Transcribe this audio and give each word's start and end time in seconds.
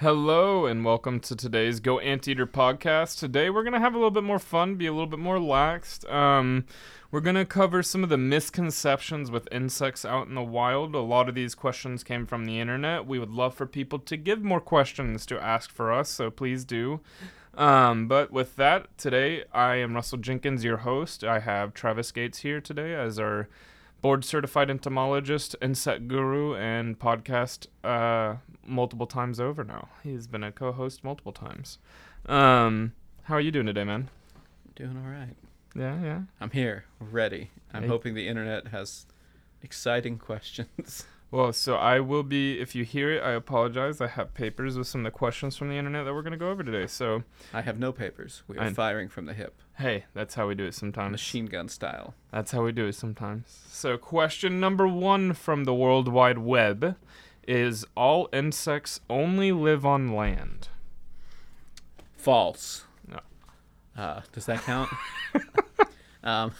Hello 0.00 0.66
and 0.66 0.84
welcome 0.84 1.20
to 1.20 1.34
today's 1.34 1.80
Go 1.80 1.98
Anteater 2.00 2.46
podcast. 2.46 3.18
Today 3.18 3.48
we're 3.48 3.64
gonna 3.64 3.80
have 3.80 3.94
a 3.94 3.96
little 3.96 4.10
bit 4.10 4.24
more 4.24 4.38
fun, 4.38 4.74
be 4.74 4.84
a 4.84 4.92
little 4.92 5.06
bit 5.06 5.18
more 5.18 5.36
relaxed. 5.36 6.04
Um, 6.10 6.66
we're 7.10 7.22
gonna 7.22 7.46
cover 7.46 7.82
some 7.82 8.04
of 8.04 8.10
the 8.10 8.18
misconceptions 8.18 9.30
with 9.30 9.48
insects 9.50 10.04
out 10.04 10.28
in 10.28 10.34
the 10.34 10.42
wild. 10.42 10.94
A 10.94 10.98
lot 10.98 11.30
of 11.30 11.34
these 11.34 11.54
questions 11.54 12.04
came 12.04 12.26
from 12.26 12.44
the 12.44 12.60
internet. 12.60 13.06
We 13.06 13.18
would 13.18 13.30
love 13.30 13.54
for 13.54 13.64
people 13.64 13.98
to 14.00 14.18
give 14.18 14.44
more 14.44 14.60
questions 14.60 15.24
to 15.24 15.42
ask 15.42 15.72
for 15.72 15.90
us, 15.90 16.10
so 16.10 16.30
please 16.30 16.66
do. 16.66 17.00
Um, 17.54 18.06
but 18.06 18.30
with 18.30 18.56
that, 18.56 18.98
today 18.98 19.44
I 19.50 19.76
am 19.76 19.94
Russell 19.94 20.18
Jenkins, 20.18 20.62
your 20.62 20.76
host. 20.76 21.24
I 21.24 21.38
have 21.38 21.72
Travis 21.72 22.12
Gates 22.12 22.40
here 22.40 22.60
today 22.60 22.94
as 22.94 23.18
our 23.18 23.48
board 24.02 24.24
certified 24.24 24.70
entomologist, 24.70 25.56
insect 25.60 26.08
guru, 26.08 26.54
and 26.54 26.98
podcast 26.98 27.66
uh, 27.84 28.36
multiple 28.64 29.06
times 29.06 29.40
over 29.40 29.64
now. 29.64 29.88
He's 30.02 30.26
been 30.26 30.42
a 30.44 30.52
co 30.52 30.72
host 30.72 31.02
multiple 31.04 31.32
times. 31.32 31.78
Um, 32.26 32.92
how 33.24 33.34
are 33.34 33.40
you 33.40 33.50
doing 33.50 33.66
today, 33.66 33.84
man? 33.84 34.08
Doing 34.74 34.96
all 35.02 35.10
right. 35.10 35.34
Yeah, 35.74 36.02
yeah. 36.02 36.20
I'm 36.40 36.50
here, 36.50 36.84
ready. 37.00 37.50
I'm 37.72 37.82
Hey. 37.82 37.88
hoping 37.88 38.14
the 38.14 38.28
internet 38.28 38.68
has 38.68 39.06
exciting 39.62 40.18
questions. 40.30 41.04
Well, 41.30 41.52
so 41.52 41.74
I 41.74 41.98
will 42.00 42.22
be, 42.22 42.60
if 42.60 42.74
you 42.76 42.84
hear 42.84 43.12
it, 43.12 43.22
I 43.22 43.32
apologize. 43.32 44.00
I 44.00 44.06
have 44.06 44.32
papers 44.32 44.78
with 44.78 44.86
some 44.86 45.00
of 45.00 45.12
the 45.12 45.16
questions 45.18 45.56
from 45.56 45.68
the 45.68 45.74
internet 45.74 46.04
that 46.04 46.14
we're 46.14 46.22
going 46.22 46.32
to 46.32 46.38
go 46.38 46.50
over 46.50 46.62
today. 46.62 46.86
So, 46.86 47.24
I 47.52 47.62
have 47.62 47.78
no 47.80 47.90
papers. 47.92 48.42
We 48.46 48.56
are 48.58 48.62
I- 48.64 48.72
firing 48.72 49.08
from 49.08 49.26
the 49.26 49.34
hip, 49.34 49.60
hey, 49.78 50.04
that's 50.14 50.34
how 50.36 50.46
we 50.46 50.54
do 50.54 50.64
it 50.64 50.74
sometimes. 50.74 51.10
machine 51.12 51.46
gun 51.46 51.68
style. 51.68 52.14
That's 52.30 52.52
how 52.52 52.62
we 52.62 52.70
do 52.72 52.86
it 52.86 52.94
sometimes. 52.94 53.64
So, 53.70 53.98
question 53.98 54.60
number 54.60 54.86
one 54.86 55.32
from 55.32 55.64
the 55.64 55.74
World 55.74 56.06
Wide 56.08 56.38
Web 56.38 56.96
is 57.46 57.84
All 57.96 58.28
insects 58.32 59.00
only 59.10 59.50
live 59.52 59.84
on 59.84 60.14
land? 60.14 60.68
False. 62.16 62.84
No. 63.08 63.20
Uh, 63.96 64.20
does 64.32 64.46
that 64.46 64.62
count? 64.62 64.90
um, 66.24 66.52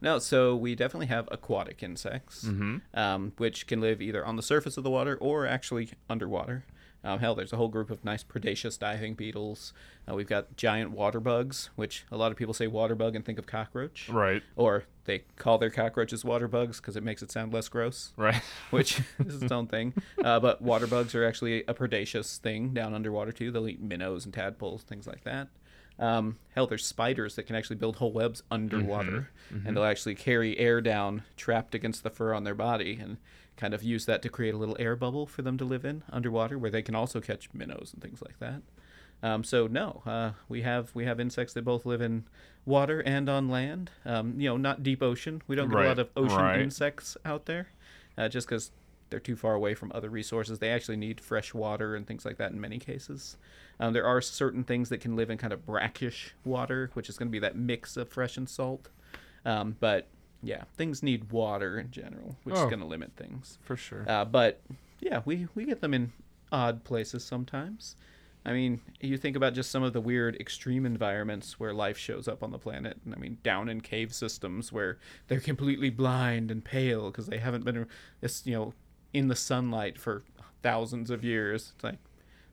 no, 0.00 0.18
so 0.18 0.54
we 0.56 0.74
definitely 0.74 1.06
have 1.06 1.28
aquatic 1.32 1.82
insects, 1.82 2.44
Mm-hmm. 2.44 2.76
um, 2.94 3.32
which 3.38 3.66
can 3.66 3.80
live 3.80 4.00
either 4.02 4.24
on 4.24 4.36
the 4.36 4.42
surface 4.42 4.76
of 4.76 4.84
the 4.84 4.90
water 4.90 5.16
or 5.20 5.46
actually 5.46 5.90
underwater. 6.10 6.64
Um, 7.04 7.20
hell, 7.20 7.36
there's 7.36 7.52
a 7.52 7.56
whole 7.56 7.68
group 7.68 7.90
of 7.90 8.04
nice 8.04 8.24
predaceous 8.24 8.76
diving 8.76 9.14
beetles. 9.14 9.72
Uh, 10.10 10.14
we've 10.14 10.26
got 10.26 10.56
giant 10.56 10.90
water 10.90 11.20
bugs, 11.20 11.70
which 11.76 12.04
a 12.10 12.16
lot 12.16 12.32
of 12.32 12.36
people 12.38 12.52
say 12.52 12.66
water 12.66 12.96
bug 12.96 13.14
and 13.14 13.24
think 13.24 13.38
of 13.38 13.46
cockroach. 13.46 14.08
Right, 14.08 14.42
or 14.56 14.84
they 15.04 15.20
call 15.36 15.58
their 15.58 15.70
cockroaches 15.70 16.24
water 16.24 16.48
bugs 16.48 16.80
because 16.80 16.96
it 16.96 17.04
makes 17.04 17.22
it 17.22 17.30
sound 17.30 17.52
less 17.52 17.68
gross, 17.68 18.12
right. 18.16 18.42
which 18.70 19.02
is 19.24 19.40
its 19.40 19.52
own 19.52 19.68
thing. 19.68 19.94
Uh, 20.22 20.40
but 20.40 20.60
water 20.60 20.88
bugs 20.88 21.14
are 21.14 21.24
actually 21.24 21.62
a 21.68 21.74
predaceous 21.74 22.38
thing 22.38 22.74
down 22.74 22.92
underwater 22.92 23.30
too. 23.30 23.52
They'll 23.52 23.68
eat 23.68 23.80
minnows 23.80 24.24
and 24.24 24.34
tadpoles, 24.34 24.82
things 24.82 25.06
like 25.06 25.22
that. 25.22 25.46
Um, 25.98 26.38
hell, 26.54 26.66
there's 26.66 26.84
spiders 26.84 27.36
that 27.36 27.44
can 27.46 27.56
actually 27.56 27.76
build 27.76 27.96
whole 27.96 28.12
webs 28.12 28.42
underwater, 28.50 29.30
and 29.64 29.74
they'll 29.76 29.84
actually 29.84 30.14
carry 30.14 30.58
air 30.58 30.80
down 30.80 31.22
trapped 31.36 31.74
against 31.74 32.02
the 32.02 32.10
fur 32.10 32.34
on 32.34 32.44
their 32.44 32.54
body, 32.54 32.98
and 33.00 33.16
kind 33.56 33.72
of 33.72 33.82
use 33.82 34.04
that 34.04 34.20
to 34.22 34.28
create 34.28 34.52
a 34.52 34.58
little 34.58 34.76
air 34.78 34.94
bubble 34.96 35.26
for 35.26 35.40
them 35.42 35.56
to 35.56 35.64
live 35.64 35.84
in 35.86 36.02
underwater, 36.10 36.58
where 36.58 36.70
they 36.70 36.82
can 36.82 36.94
also 36.94 37.20
catch 37.20 37.48
minnows 37.54 37.90
and 37.94 38.02
things 38.02 38.20
like 38.20 38.38
that. 38.40 38.60
Um, 39.22 39.42
so 39.44 39.66
no, 39.66 40.02
uh, 40.04 40.32
we 40.48 40.60
have 40.62 40.90
we 40.94 41.06
have 41.06 41.18
insects 41.18 41.54
that 41.54 41.64
both 41.64 41.86
live 41.86 42.02
in 42.02 42.24
water 42.66 43.00
and 43.00 43.30
on 43.30 43.48
land. 43.48 43.90
Um, 44.04 44.38
you 44.38 44.50
know, 44.50 44.58
not 44.58 44.82
deep 44.82 45.02
ocean. 45.02 45.40
We 45.46 45.56
don't 45.56 45.70
get 45.70 45.76
Right, 45.76 45.86
a 45.86 45.88
lot 45.88 45.98
of 45.98 46.10
ocean 46.14 46.36
right. 46.36 46.60
insects 46.60 47.16
out 47.24 47.46
there, 47.46 47.68
uh, 48.18 48.28
just 48.28 48.46
because 48.46 48.70
they're 49.10 49.20
too 49.20 49.36
far 49.36 49.54
away 49.54 49.74
from 49.74 49.92
other 49.94 50.10
resources. 50.10 50.58
They 50.58 50.70
actually 50.70 50.96
need 50.96 51.20
fresh 51.20 51.54
water 51.54 51.94
and 51.94 52.06
things 52.06 52.24
like 52.24 52.36
that 52.38 52.52
in 52.52 52.60
many 52.60 52.78
cases. 52.78 53.36
Um, 53.78 53.92
there 53.92 54.06
are 54.06 54.20
certain 54.20 54.64
things 54.64 54.88
that 54.88 54.98
can 55.00 55.16
live 55.16 55.30
in 55.30 55.38
kind 55.38 55.52
of 55.52 55.64
brackish 55.66 56.34
water, 56.44 56.90
which 56.94 57.08
is 57.08 57.16
going 57.18 57.28
to 57.28 57.32
be 57.32 57.38
that 57.40 57.56
mix 57.56 57.96
of 57.96 58.08
fresh 58.08 58.36
and 58.36 58.48
salt. 58.48 58.88
Um, 59.44 59.76
but 59.80 60.08
yeah, 60.42 60.64
things 60.76 61.02
need 61.02 61.30
water 61.30 61.78
in 61.78 61.90
general, 61.90 62.36
which 62.44 62.56
Oh. 62.56 62.64
is 62.64 62.70
going 62.70 62.80
to 62.80 62.86
limit 62.86 63.12
things. 63.16 63.58
For 63.62 63.76
sure. 63.76 64.04
Uh, 64.08 64.24
but 64.24 64.60
yeah, 65.00 65.22
we, 65.24 65.46
we 65.54 65.64
get 65.66 65.80
them 65.80 65.94
in 65.94 66.12
odd 66.50 66.84
places 66.84 67.24
sometimes. 67.24 67.96
I 68.44 68.52
mean, 68.52 68.80
you 69.00 69.18
think 69.18 69.34
about 69.36 69.54
just 69.54 69.72
some 69.72 69.82
of 69.82 69.92
the 69.92 70.00
weird 70.00 70.36
extreme 70.36 70.86
environments 70.86 71.58
where 71.58 71.72
life 71.74 71.98
shows 71.98 72.28
up 72.28 72.44
on 72.44 72.52
the 72.52 72.58
planet. 72.58 72.96
And 73.04 73.12
I 73.12 73.18
mean, 73.18 73.38
down 73.42 73.68
in 73.68 73.80
cave 73.80 74.14
systems 74.14 74.70
where 74.72 74.98
they're 75.26 75.40
completely 75.40 75.90
blind 75.90 76.52
and 76.52 76.64
pale 76.64 77.10
because 77.10 77.26
they 77.26 77.38
haven't 77.38 77.64
been, 77.64 77.86
you 78.44 78.52
know, 78.54 78.72
in 79.16 79.28
the 79.28 79.34
sunlight 79.36 79.98
for 79.98 80.22
thousands 80.62 81.10
of 81.10 81.24
years. 81.24 81.72
It's 81.74 81.84
like 81.84 81.98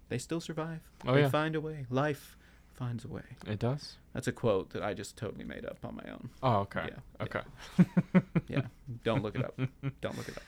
they 0.10 0.18
still 0.18 0.40
survive. 0.40 0.80
Oh, 1.06 1.14
they 1.14 1.22
yeah. 1.22 1.30
find 1.30 1.56
a 1.56 1.62
way. 1.62 1.86
Life 1.90 2.38
finds 2.74 3.04
a 3.04 3.10
way. 3.10 3.24
It 3.46 3.60
does? 3.60 3.98
That's 4.14 4.28
a 4.28 4.32
quote 4.32 4.70
that 4.72 4.82
I 4.82 4.94
just 4.94 5.18
totally 5.18 5.44
made 5.44 5.66
up 5.66 5.78
on 5.84 5.96
my 5.96 6.10
own. 6.10 6.30
Oh, 6.42 6.60
okay. 6.62 6.88
Yeah, 6.88 7.24
Okay. 7.26 7.42
Yeah, 8.48 8.62
don't 9.04 9.24
look 9.24 9.36
it 9.36 9.44
up. 9.44 9.60
Don't 10.02 10.18
look 10.18 10.28
it 10.30 10.38
up. 10.38 10.44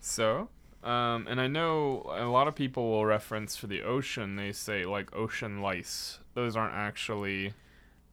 So, 0.00 0.48
um, 0.82 1.26
and 1.28 1.40
I 1.40 1.46
know 1.46 2.10
a 2.16 2.26
lot 2.26 2.48
of 2.48 2.54
people 2.54 2.90
will 2.90 3.06
reference 3.06 3.56
for 3.56 3.66
the 3.66 3.82
ocean, 3.82 4.36
they 4.36 4.52
say 4.52 4.84
like 4.84 5.14
ocean 5.14 5.62
lice. 5.62 6.18
Those 6.34 6.56
aren't 6.56 6.74
actually 6.74 7.54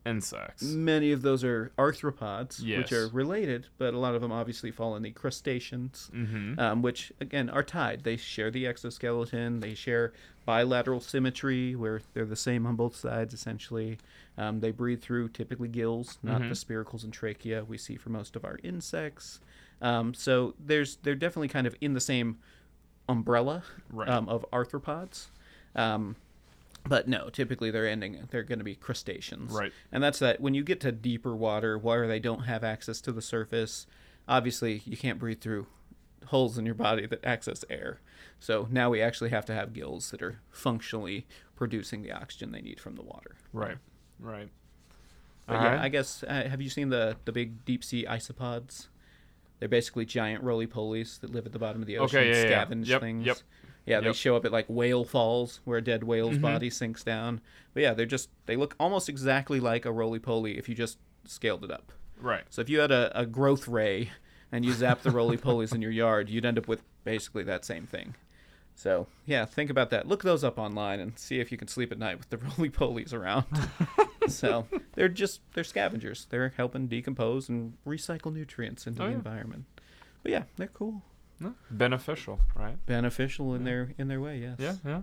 insects. 0.06 0.64
Many 0.64 1.12
of 1.12 1.22
those 1.22 1.44
are 1.44 1.72
arthropods, 1.78 2.60
Yes. 2.64 2.78
which 2.80 2.92
are 2.92 3.08
related, 3.10 3.68
but 3.78 3.94
a 3.94 3.98
lot 3.98 4.16
of 4.16 4.22
them 4.22 4.32
obviously 4.32 4.70
fall 4.72 4.96
in 4.96 5.04
the 5.04 5.12
crustaceans, 5.12 6.10
Mm-hmm. 6.14 6.60
um, 6.60 6.82
which 6.82 7.12
again 7.22 7.50
are 7.50 7.64
tied. 7.64 8.04
They 8.04 8.18
share 8.18 8.52
the 8.52 8.68
exoskeleton. 8.68 9.60
They 9.62 9.74
share 9.76 10.12
bilateral 10.46 11.00
symmetry, 11.00 11.74
where 11.76 12.02
they're 12.14 12.26
the 12.26 12.36
same 12.36 12.66
on 12.66 12.76
both 12.76 12.96
sides 12.96 13.34
essentially. 13.34 13.98
Um, 14.38 14.60
they 14.60 14.72
breathe 14.72 15.02
through 15.02 15.30
typically 15.30 15.70
gills, 15.70 16.18
not 16.22 16.42
Mhm. 16.42 16.50
the 16.50 16.56
spiracles 16.56 17.04
and 17.04 17.14
trachea 17.14 17.64
we 17.64 17.78
see 17.78 17.96
for 17.96 18.10
most 18.10 18.36
of 18.36 18.44
our 18.44 18.60
insects. 18.64 19.40
Um, 19.82 20.14
so 20.14 20.54
there's 20.60 20.98
they're 20.98 21.16
definitely 21.16 21.48
kind 21.50 21.68
of 21.68 21.76
in 21.82 21.94
the 21.94 22.02
same 22.02 22.40
umbrella 23.08 23.64
Right. 23.90 24.10
um, 24.10 24.28
of 24.30 24.46
arthropods. 24.52 25.28
But 26.86 27.08
no, 27.08 27.30
typically 27.30 27.72
they're 27.72 27.88
ending. 27.88 28.28
They're 28.30 28.44
going 28.44 28.60
to 28.60 28.66
be 28.66 28.76
crustaceans, 28.76 29.52
Right. 29.54 29.72
and 29.92 30.04
that's 30.04 30.20
that. 30.20 30.42
When 30.42 30.54
you 30.54 30.64
get 30.64 30.82
to 30.82 30.92
deeper 30.92 31.34
water, 31.36 31.78
where 31.78 32.08
they 32.08 32.20
don't 32.20 32.42
have 32.44 32.64
access 32.64 33.00
to 33.02 33.12
the 33.14 33.22
surface, 33.22 33.88
obviously 34.28 34.82
you 34.86 34.98
can't 34.98 35.18
breathe 35.18 35.40
through 35.40 35.68
holes 36.28 36.58
in 36.58 36.66
your 36.66 36.76
body 36.76 37.06
that 37.06 37.24
access 37.24 37.64
air. 37.70 38.00
So 38.40 38.68
now 38.70 38.90
we 38.90 39.02
actually 39.02 39.30
have 39.30 39.46
to 39.46 39.54
have 39.54 39.72
gills 39.74 40.12
that 40.12 40.22
are 40.22 40.40
functionally 40.50 41.26
producing 41.56 42.02
the 42.02 42.12
oxygen 42.12 42.52
they 42.52 42.62
need 42.62 42.80
from 42.82 42.96
the 42.96 43.02
water. 43.04 43.36
Right. 43.54 43.78
Right. 44.20 44.50
But 45.46 45.62
yeah, 45.62 45.82
I 45.82 45.90
guess 45.90 46.24
uh, 46.24 46.48
have 46.50 46.62
you 46.62 46.70
seen 46.70 46.90
the 46.90 47.18
the 47.26 47.32
big 47.32 47.64
deep 47.66 47.84
sea 47.84 48.06
isopods? 48.10 48.88
They're 49.60 49.70
basically 49.70 50.06
giant 50.06 50.44
roly 50.44 50.68
polies 50.68 51.20
that 51.22 51.30
live 51.32 51.46
at 51.46 51.54
the 51.54 51.60
bottom 51.60 51.82
of 51.82 51.88
the 51.88 51.98
ocean, 51.98 52.20
Okay, 52.20 52.28
and 52.32 52.38
yeah, 52.50 52.50
yeah. 52.50 52.66
scavenge 52.66 52.88
Yep, 52.88 53.02
things. 53.02 53.26
yep, 53.26 53.38
Yeah, 53.86 54.00
they 54.00 54.14
show 54.14 54.36
up 54.36 54.46
at 54.46 54.52
like 54.52 54.66
whale 54.70 55.04
falls 55.04 55.60
where 55.66 55.78
a 55.78 55.82
dead 55.84 56.04
whale's 56.04 56.38
Mhm. 56.38 56.42
body 56.42 56.70
sinks 56.70 57.04
down. 57.04 57.42
But 57.74 57.84
yeah, 57.84 57.94
they're 57.94 58.06
just 58.06 58.30
they 58.46 58.56
look 58.56 58.76
almost 58.80 59.10
exactly 59.10 59.60
like 59.60 59.86
a 59.86 59.92
roly 59.92 60.20
poly 60.20 60.58
if 60.58 60.70
you 60.70 60.76
just 60.76 60.98
scaled 61.26 61.64
it 61.64 61.72
up. 61.72 61.92
right. 62.20 62.44
So 62.50 62.62
if 62.62 62.70
you 62.70 62.80
had 62.80 62.92
a, 62.92 63.12
a 63.20 63.26
growth 63.26 63.68
ray 63.68 64.12
and 64.52 64.64
you 64.64 64.72
zap 64.72 65.02
the 65.02 65.12
roly 65.12 65.38
polies 65.38 65.74
in 65.74 65.82
your 65.82 65.92
yard, 65.92 66.30
you'd 66.30 66.46
end 66.46 66.58
up 66.58 66.68
with 66.68 66.82
basically 67.04 67.44
that 67.44 67.66
same 67.66 67.86
thing. 67.86 68.16
So 68.76 69.08
yeah, 69.26 69.44
think 69.46 69.70
about 69.70 69.90
that. 69.90 70.08
Look 70.08 70.24
those 70.24 70.44
up 70.44 70.58
online 70.58 71.00
and 71.00 71.20
see 71.20 71.40
if 71.40 71.52
you 71.52 71.58
can 71.58 71.68
sleep 71.68 71.92
at 71.92 72.00
night 72.00 72.18
with 72.18 72.30
the 72.30 72.38
roly 72.58 72.70
polies 72.70 73.14
around. 73.14 73.46
so 74.30 74.66
they're 74.94 75.10
just 75.10 75.42
they're 75.54 75.64
scavengers. 75.66 76.26
They're 76.30 76.54
helping 76.56 76.88
decompose 76.88 77.50
and 77.50 77.74
recycle 77.86 78.34
nutrients 78.34 78.88
into 78.88 79.02
Oh, 79.02 79.06
the 79.06 79.12
yeah. 79.12 79.18
environment. 79.18 79.66
But 80.24 80.32
yeah, 80.32 80.44
they're 80.56 80.68
cool, 80.68 81.04
No, 81.44 81.54
Beneficial, 81.70 82.40
right? 82.56 82.84
beneficial 82.86 83.54
in 83.54 83.62
Yeah. 83.62 83.66
their 83.66 83.94
in 83.98 84.08
their 84.08 84.22
way. 84.22 84.40
Yes. 84.40 84.56
Yeah, 84.60 84.76
yeah. 84.86 85.02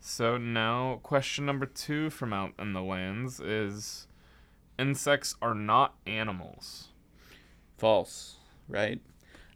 So 0.00 0.38
now, 0.38 1.00
question 1.02 1.44
number 1.46 1.66
two 1.66 2.08
from 2.10 2.32
out 2.32 2.52
in 2.58 2.72
the 2.72 2.82
lands 2.82 3.40
is 3.40 4.06
insects 4.78 5.34
are 5.42 5.54
not 5.54 5.94
animals. 6.06 6.88
False. 7.76 8.36
Right. 8.68 9.00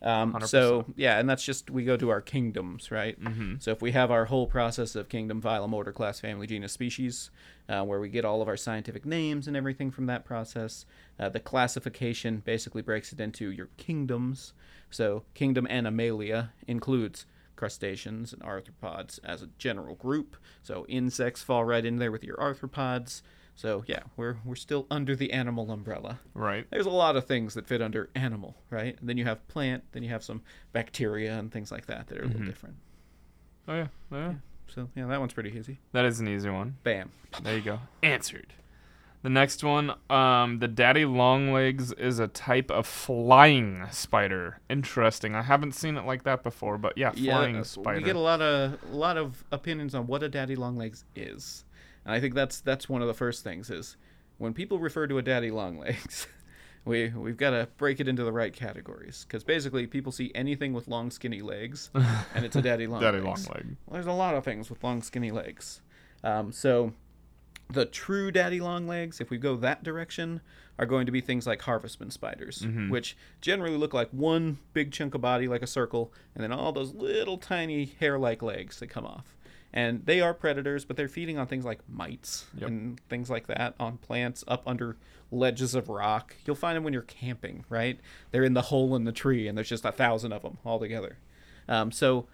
Um, 0.02 0.37
so 0.46 0.84
yeah, 0.96 1.19
and 1.19 1.31
that's 1.31 1.44
just 1.44 1.70
we 1.70 1.84
go 1.84 1.96
to 1.96 2.10
our 2.10 2.20
kingdoms, 2.20 2.90
right? 2.90 3.20
Mm-hmm. 3.20 3.54
So 3.60 3.70
if 3.70 3.81
we 3.81 3.93
have 3.93 4.10
our 4.10 4.25
whole 4.25 4.46
process 4.46 4.96
of 4.96 5.08
kingdom, 5.08 5.40
phylum, 5.40 5.72
order, 5.72 5.93
class, 5.93 6.19
family, 6.19 6.46
genus, 6.46 6.72
species, 6.72 7.31
uh, 7.69 7.84
where 7.84 8.00
we 8.00 8.08
get 8.08 8.25
all 8.25 8.43
of 8.43 8.49
our 8.49 8.56
scientific 8.56 9.06
names 9.06 9.46
and 9.46 9.56
everything 9.56 9.90
from 9.90 10.06
that 10.06 10.25
process, 10.25 10.87
uh, 11.20 11.28
the 11.28 11.40
classification 11.40 12.43
basically 12.44 12.82
breaks 12.82 13.12
it 13.12 13.20
into 13.20 13.50
your 13.50 13.69
kingdoms. 13.76 14.54
So 14.90 15.22
kingdom 15.34 15.66
Animalia 15.69 16.50
includes 16.66 17.25
crustaceans 17.55 18.32
and 18.32 18.43
arthropods 18.43 19.20
as 19.22 19.40
a 19.40 19.48
general 19.56 19.94
group. 19.94 20.37
So 20.64 20.84
insects 20.88 21.43
fall 21.43 21.64
right 21.64 21.84
in 21.84 21.96
there 21.98 22.10
with 22.10 22.25
your 22.25 22.37
arthropods. 22.37 23.22
So 23.54 23.84
yeah, 23.87 24.00
we're 24.16 24.37
we're 24.44 24.54
still 24.54 24.87
under 24.90 25.14
the 25.14 25.32
animal 25.32 25.70
umbrella. 25.70 26.20
Right. 26.34 26.66
There's 26.70 26.87
a 26.87 26.90
lot 26.90 27.16
of 27.16 27.26
things 27.26 27.54
that 27.54 27.66
fit 27.66 27.82
under 27.82 28.10
animal, 28.14 28.56
right? 28.70 28.99
And 28.99 29.08
then 29.08 29.16
you 29.19 29.25
have 29.25 29.46
plant, 29.49 29.84
then 29.93 30.02
you 30.02 30.08
have 30.08 30.25
some 30.25 30.43
bacteria 30.72 31.38
and 31.38 31.52
things 31.52 31.70
like 31.70 31.87
that 31.87 32.08
that 32.08 32.19
are 32.19 32.22
a 32.22 32.26
little 32.26 32.44
different. 32.44 32.76
Oh 33.69 33.75
yeah. 33.75 33.87
Oh, 34.10 34.16
yeah. 34.16 34.34
So 34.69 34.88
yeah, 34.96 35.06
that 35.06 35.20
one's 35.20 35.34
pretty 35.34 35.50
easy. 35.56 35.78
That 35.93 36.04
is 36.04 36.20
an 36.20 36.28
easy 36.28 36.49
one. 36.49 36.76
Bam. 36.82 37.10
There 37.43 37.56
you 37.56 37.62
go. 37.62 37.81
Answered. 38.02 38.54
The 39.22 39.31
next 39.31 39.62
one, 39.62 39.93
um, 40.10 40.58
the 40.58 40.66
daddy 40.66 41.05
longlegs 41.05 41.93
is 41.93 42.19
a 42.19 42.26
type 42.26 42.72
of 42.72 42.88
flying 42.88 43.84
spider. 43.93 44.58
Interesting. 44.69 45.37
I 45.37 45.43
haven't 45.43 45.76
seen 45.76 45.96
it 45.96 46.05
like 46.05 46.25
that 46.25 46.43
before, 46.43 46.76
but 46.76 46.98
yeah, 46.98 47.12
flying 47.12 47.58
uh, 47.58 47.62
spider. 47.62 47.98
We 47.98 48.05
get 48.05 48.16
a 48.16 48.20
lot 48.20 48.43
of 48.43 48.78
a 48.90 48.96
lot 48.96 49.16
of 49.16 49.44
opinions 49.52 49.94
on 49.94 50.08
what 50.08 50.25
a 50.25 50.28
daddy 50.28 50.56
longlegs 50.56 51.05
is, 51.14 51.64
and 52.04 52.14
I 52.14 52.20
think 52.20 52.34
that's 52.34 52.60
that's 52.60 52.88
one 52.88 53.02
of 53.02 53.08
the 53.08 53.14
first 53.14 53.44
things 53.44 53.70
is 53.70 53.96
when 54.38 54.52
people 54.54 54.78
refer 54.78 55.06
to 55.06 55.19
a 55.19 55.22
daddy 55.22 55.50
longlegs, 55.50 56.26
we 56.84 57.08
we've 57.10 57.37
got 57.37 57.50
to 57.50 57.69
break 57.76 58.00
it 58.00 58.08
into 58.08 58.25
the 58.25 58.32
right 58.32 58.52
categories 58.52 59.25
because 59.26 59.44
basically 59.44 59.87
people 59.87 60.10
see 60.12 60.32
anything 60.34 60.72
with 60.72 60.88
long 60.88 61.10
skinny 61.10 61.43
legs, 61.43 61.90
and 62.34 62.44
it's 62.44 62.56
a 62.56 62.62
daddy 62.62 62.87
long 62.87 63.00
daddy 63.00 63.20
legs. 63.20 63.46
long 63.46 63.54
leg. 63.56 63.76
Well, 63.87 63.94
there's 63.94 64.06
a 64.06 64.12
lot 64.12 64.34
of 64.34 64.44
things 64.44 64.69
with 64.70 64.82
long 64.82 65.02
skinny 65.02 65.31
legs. 65.31 65.81
Um, 66.25 66.52
so 66.52 66.93
the 67.70 67.84
true 67.87 68.31
daddy 68.31 68.60
long 68.60 68.87
legs, 68.87 69.20
if 69.20 69.31
we 69.31 69.38
go 69.38 69.56
that 69.56 69.82
direction, 69.82 70.40
are 70.78 70.84
going 70.87 71.06
to 71.06 71.12
be 71.12 71.20
things 71.20 71.46
like 71.46 71.62
harvestman 71.62 72.10
spiders, 72.10 72.60
Mm-hmm. 72.62 72.90
which 72.90 73.16
generally 73.40 73.76
look 73.76 73.94
like 73.94 74.10
one 74.10 74.58
big 74.75 74.93
chunk 74.93 75.14
of 75.14 75.20
body 75.20 75.48
like 75.48 75.62
a 75.62 75.66
circle, 75.66 76.12
and 76.34 76.43
then 76.44 76.52
all 76.52 76.72
those 76.72 76.93
little 76.94 77.38
tiny 77.38 77.87
hair-like 77.98 78.43
legs 78.43 78.78
that 78.81 78.88
come 78.88 79.06
off. 79.06 79.37
And 79.72 80.04
they 80.04 80.20
are 80.20 80.34
predators, 80.34 80.84
but 80.84 80.96
they're 80.96 81.08
feeding 81.08 81.38
on 81.38 81.46
things 81.46 81.64
like 81.64 81.80
mites 81.88 82.44
Yep. 82.58 82.69
and 82.69 83.00
things 83.08 83.30
like 83.30 83.46
that, 83.46 83.74
on 83.80 83.96
plants 83.98 84.44
up 84.46 84.62
under 84.66 84.96
ledges 85.30 85.74
of 85.74 85.88
rock. 85.88 86.36
You'll 86.44 86.56
find 86.56 86.76
them 86.76 86.84
when 86.84 86.92
you're 86.92 87.02
camping, 87.02 87.64
right? 87.70 87.98
They're 88.32 88.44
in 88.44 88.52
the 88.54 88.62
hole 88.62 88.94
in 88.96 89.04
the 89.04 89.12
tree, 89.12 89.48
and 89.48 89.56
there's 89.56 89.70
just 89.70 89.84
a 89.86 89.92
thousand 89.92 90.32
of 90.32 90.42
them 90.42 90.58
all 90.64 90.78
together. 90.78 91.16
Um, 91.69 91.90
so 91.90 92.26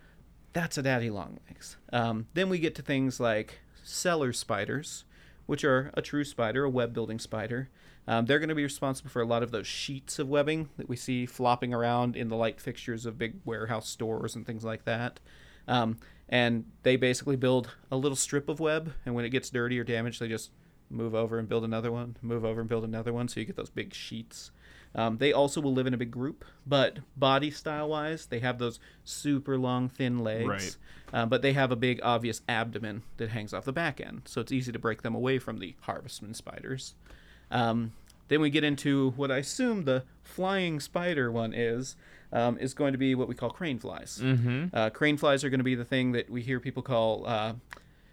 that's 0.53 0.77
a 0.79 0.83
daddy 0.83 1.11
longlegs. 1.11 1.77
Um, 1.93 2.27
then 2.35 2.49
we 2.49 2.59
get 2.59 2.75
to 2.77 2.83
things 2.83 3.21
like 3.21 3.61
cellar 3.85 4.33
spiders, 4.33 5.05
which 5.47 5.63
are 5.65 5.93
a 5.95 6.03
true 6.03 6.25
spider, 6.25 6.65
a 6.65 6.71
web 6.71 6.93
building 6.93 7.21
spider. 7.21 7.69
Um, 8.09 8.27
they're 8.27 8.39
going 8.41 8.49
to 8.49 8.55
be 8.55 8.65
responsible 8.65 9.11
for 9.11 9.23
a 9.23 9.27
lot 9.27 9.43
of 9.45 9.51
those 9.53 9.67
sheets 9.67 10.19
of 10.19 10.29
webbing 10.29 10.71
that 10.77 10.89
we 10.89 10.97
see 10.97 11.25
flopping 11.27 11.73
around 11.73 12.17
in 12.17 12.29
the 12.29 12.37
light 12.37 12.61
fixtures 12.61 13.07
of 13.07 13.17
big 13.19 13.35
warehouse 13.45 13.89
stores 13.89 14.35
and 14.35 14.45
things 14.47 14.65
like 14.65 14.85
that. 14.87 15.21
Um, 15.69 15.99
and 16.29 16.65
they 16.83 16.97
basically 16.97 17.37
build 17.37 17.71
a 17.91 17.97
little 17.97 18.17
strip 18.17 18.49
of 18.49 18.61
web, 18.61 18.93
and 19.05 19.15
when 19.15 19.25
it 19.25 19.31
gets 19.31 19.51
dirty 19.51 19.79
or 19.79 19.85
damaged, 19.85 20.21
they 20.21 20.29
just 20.29 20.51
move 20.91 21.15
over 21.15 21.39
and 21.39 21.49
build 21.49 21.65
another 21.65 21.93
one, 21.93 22.17
move 22.23 22.45
over 22.45 22.61
and 22.61 22.69
build 22.69 22.85
another 22.85 23.13
one, 23.13 23.29
so 23.29 23.41
you 23.41 23.47
get 23.47 23.57
those 23.57 23.71
big 23.71 23.95
sheets. 23.95 24.51
Um, 24.95 25.19
they 25.19 25.33
also 25.33 25.61
will 25.61 25.75
live 25.75 25.87
in 25.87 25.95
a 25.95 25.99
big 25.99 26.11
group, 26.11 26.45
but 26.67 27.01
body 27.17 27.51
style 27.51 27.91
wise, 27.91 28.27
they 28.27 28.41
have 28.41 28.59
those 28.59 28.81
super 29.05 29.59
long, 29.59 29.89
thin 29.89 30.19
legs. 30.19 30.47
Right. 30.47 30.77
Uh, 31.13 31.27
but 31.27 31.43
they 31.43 31.53
have 31.53 31.71
a 31.71 31.77
big, 31.77 32.01
obvious 32.03 32.43
abdomen 32.49 33.03
that 33.19 33.31
hangs 33.31 33.53
off 33.53 33.65
the 33.65 33.73
back 33.73 34.01
end, 34.01 34.23
so 34.25 34.41
it's 34.41 34.53
easy 34.53 34.73
to 34.73 34.79
break 34.79 35.03
them 35.03 35.15
away 35.15 35.39
from 35.39 35.59
the 35.59 35.75
harvestman 35.81 36.35
spiders. 36.35 36.95
Um, 37.51 37.93
then 38.29 38.41
we 38.41 38.51
get 38.51 38.65
into 38.65 39.11
what 39.17 39.31
I 39.31 39.39
assume 39.39 39.85
the 39.85 40.05
flying 40.23 40.81
spider 40.81 41.33
one 41.33 41.53
is, 41.53 41.97
um, 42.33 42.59
is 42.59 42.75
going 42.75 42.93
to 42.93 42.99
be 42.99 43.15
what 43.15 43.29
we 43.29 43.35
call 43.35 43.51
crane 43.51 43.79
flies. 43.79 44.21
Mm-hmm. 44.23 44.67
Uh, 44.73 44.91
crane 44.91 45.17
flies 45.17 45.45
are 45.45 45.51
going 45.51 45.61
to 45.61 45.65
be 45.65 45.75
the 45.75 45.85
thing 45.85 46.13
that 46.13 46.31
we 46.31 46.43
hear 46.43 46.61
people 46.61 46.83
call 46.83 47.27
uh, 47.27 47.55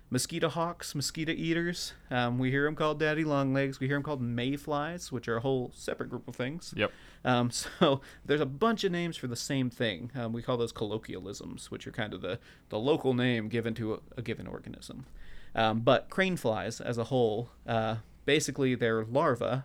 mosquito 0.10 0.48
hawks, 0.48 0.96
mosquito 0.96 1.34
eaters. 1.34 1.94
Um, 2.10 2.40
we 2.40 2.50
hear 2.50 2.64
them 2.64 2.76
called 2.76 3.00
daddy 3.00 3.24
longlegs. 3.24 3.80
We 3.80 3.88
hear 3.88 3.98
them 3.98 4.04
called 4.04 4.22
mayflies, 4.22 5.12
which 5.12 5.28
are 5.28 5.38
a 5.38 5.42
whole 5.42 5.72
separate 5.74 6.10
group 6.10 6.28
of 6.28 6.36
things. 6.36 6.74
Yep. 6.78 6.92
Um, 7.24 7.52
so 7.80 8.02
there's 8.24 8.42
a 8.42 8.46
bunch 8.46 8.84
of 8.84 8.92
names 8.92 9.18
for 9.18 9.28
the 9.28 9.36
same 9.36 9.70
thing. 9.70 10.12
Um, 10.16 10.32
we 10.32 10.42
call 10.42 10.58
those 10.58 10.72
colloquialisms, 10.72 11.70
which 11.72 11.86
are 11.88 11.92
kind 11.92 12.14
of 12.14 12.22
the, 12.22 12.40
the 12.70 12.80
local 12.80 13.14
name 13.14 13.50
given 13.50 13.74
to 13.76 13.96
a, 13.96 14.00
a 14.18 14.22
given 14.22 14.48
organism. 14.48 15.06
Um, 15.54 15.82
but 15.82 16.10
crane 16.10 16.36
flies 16.36 16.82
as 16.82 16.98
a 16.98 17.06
whole, 17.06 17.50
uh, 17.66 17.98
basically 18.26 18.76
their 18.76 19.06
larvae 19.06 19.64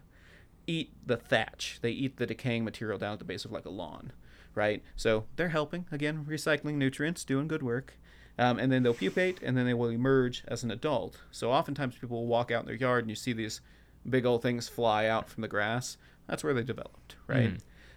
eat 0.67 0.93
the 1.07 1.17
thatch. 1.17 1.79
They 1.83 1.91
eat 1.91 2.17
the 2.17 2.27
decaying 2.27 2.65
material 2.65 2.99
down 2.99 3.15
at 3.15 3.19
the 3.19 3.25
base 3.25 3.45
of 3.45 3.53
like 3.53 3.65
a 3.65 3.71
lawn, 3.71 4.13
right? 4.55 4.83
So 4.97 5.25
they're 5.37 5.49
helping 5.49 5.87
again, 5.91 6.25
recycling 6.29 6.75
nutrients, 6.75 7.25
doing 7.25 7.49
good 7.49 7.63
work. 7.63 7.95
Um, 8.39 8.59
and 8.59 8.73
then 8.73 8.83
they'll 8.83 8.95
pupate, 8.95 9.43
and 9.43 9.55
then 9.55 9.67
they 9.67 9.75
will 9.75 9.91
emerge 9.91 10.45
as 10.49 10.65
an 10.65 10.71
adult. 10.71 11.21
So 11.31 11.53
oftentimes 11.53 11.97
people 11.97 12.17
will 12.17 12.27
walk 12.27 12.51
out 12.51 12.61
in 12.63 12.67
their 12.67 12.75
yard, 12.77 13.05
and 13.05 13.11
you 13.11 13.17
see 13.17 13.35
these 13.35 13.61
big 14.09 14.25
old 14.25 14.41
things 14.41 14.67
fly 14.67 15.07
out 15.07 15.29
from 15.29 15.43
the 15.43 15.49
grass. 15.49 15.99
That's 16.27 16.43
where 16.43 16.55
they 16.55 16.63
developed, 16.63 17.17
right? 17.27 17.53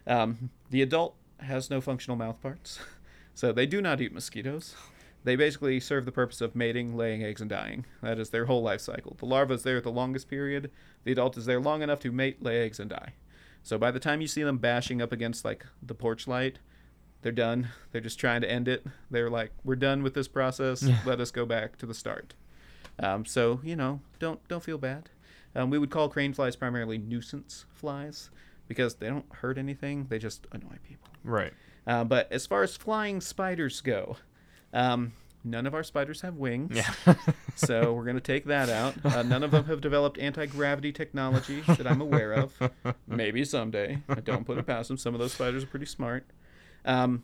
Um, 0.06 0.50
the 0.70 0.82
adult 0.82 1.16
has 1.40 1.70
no 1.70 1.80
functional 1.80 2.18
mouth 2.18 2.42
parts, 2.42 2.80
so 3.34 3.54
they 3.54 3.66
do 3.66 3.82
not 3.82 4.02
eat 4.02 4.12
mosquitoes. 4.12 4.76
They 5.24 5.36
basically 5.36 5.80
serve 5.80 6.06
the 6.06 6.12
purpose 6.12 6.42
of 6.42 6.56
mating, 6.56 6.98
laying 6.98 7.24
eggs, 7.24 7.42
and 7.42 7.50
dying. 7.50 7.86
That 8.02 8.20
is 8.20 8.30
their 8.30 8.46
whole 8.46 8.62
life 8.62 8.82
cycle. 8.82 9.16
The 9.18 9.26
larva 9.26 9.54
is 9.54 9.64
there 9.64 9.80
the 9.80 9.92
longest 9.92 10.30
period. 10.30 10.70
The 11.06 11.14
adult 11.14 11.38
is 11.38 11.46
there 11.46 11.62
long 11.62 11.82
enough 11.82 12.00
to 12.02 12.12
mate, 12.12 12.44
lay 12.44 12.64
eggs, 12.64 12.80
and 12.80 12.90
die. 12.90 13.14
So 13.64 13.78
by 13.78 13.92
the 13.92 14.00
time 14.00 14.20
you 14.20 14.28
see 14.28 14.44
them 14.44 14.58
bashing 14.58 15.02
up 15.02 15.14
against 15.14 15.46
like 15.46 15.66
the 15.82 15.96
porch 15.96 16.28
light, 16.28 16.60
they're 17.22 17.32
done. 17.32 17.70
They're 17.92 18.02
just 18.02 18.20
trying 18.20 18.42
to 18.42 18.52
end 18.52 18.68
it. 18.68 18.86
They're 19.10 19.30
like, 19.30 19.52
"We're 19.64 19.78
done 19.78 20.04
with 20.04 20.14
this 20.14 20.28
process. 20.28 20.86
Let 21.06 21.22
us 21.22 21.32
go 21.32 21.46
back 21.46 21.78
to 21.78 21.86
the 21.86 21.94
start." 21.94 22.34
Um, 23.00 23.26
so 23.26 23.62
you 23.64 23.78
know, 23.78 24.02
don't 24.20 24.46
don't 24.50 24.64
feel 24.64 24.78
bad. 24.78 25.10
Um, 25.56 25.70
we 25.70 25.80
would 25.80 25.90
call 25.90 26.10
crane 26.10 26.34
flies 26.34 26.58
primarily 26.58 26.98
nuisance 26.98 27.66
flies 27.74 28.30
because 28.68 28.96
they 28.96 29.08
don't 29.08 29.32
hurt 29.36 29.58
anything. 29.58 30.08
They 30.10 30.20
just 30.20 30.48
annoy 30.52 30.78
people. 30.84 31.10
Right. 31.24 31.54
Uh, 31.86 32.04
but 32.04 32.32
as 32.32 32.46
far 32.46 32.64
as 32.64 32.76
flying 32.76 33.22
spiders 33.22 33.82
go, 33.82 34.18
um, 34.74 35.14
none 35.44 35.66
of 35.66 35.74
our 35.74 35.84
spiders 35.84 36.22
have 36.22 36.36
wings. 36.36 36.76
Yeah. 36.76 37.16
so 37.56 37.94
we're 37.96 38.04
going 38.04 38.16
to 38.16 38.22
take 38.22 38.46
that 38.46 38.70
out. 38.70 38.96
Uh, 39.06 39.24
none 39.24 39.44
of 39.44 39.52
them 39.52 39.66
have 39.66 39.82
developed 39.82 40.18
anti 40.18 40.46
gravity 40.46 40.92
technology 40.92 41.62
that 41.62 41.88
I'm 41.88 42.02
aware 42.02 42.34
of. 42.34 42.54
Maybe 43.08 43.46
someday. 43.46 44.02
I 44.10 44.20
don't 44.20 44.46
put 44.46 44.58
it 44.58 44.66
past 44.66 44.88
them. 44.88 44.98
Some 44.98 45.14
of 45.14 45.20
those 45.20 45.34
spiders 45.34 45.64
are 45.64 45.68
pretty 45.68 45.86
smart. 45.86 46.26
Um, 46.86 47.24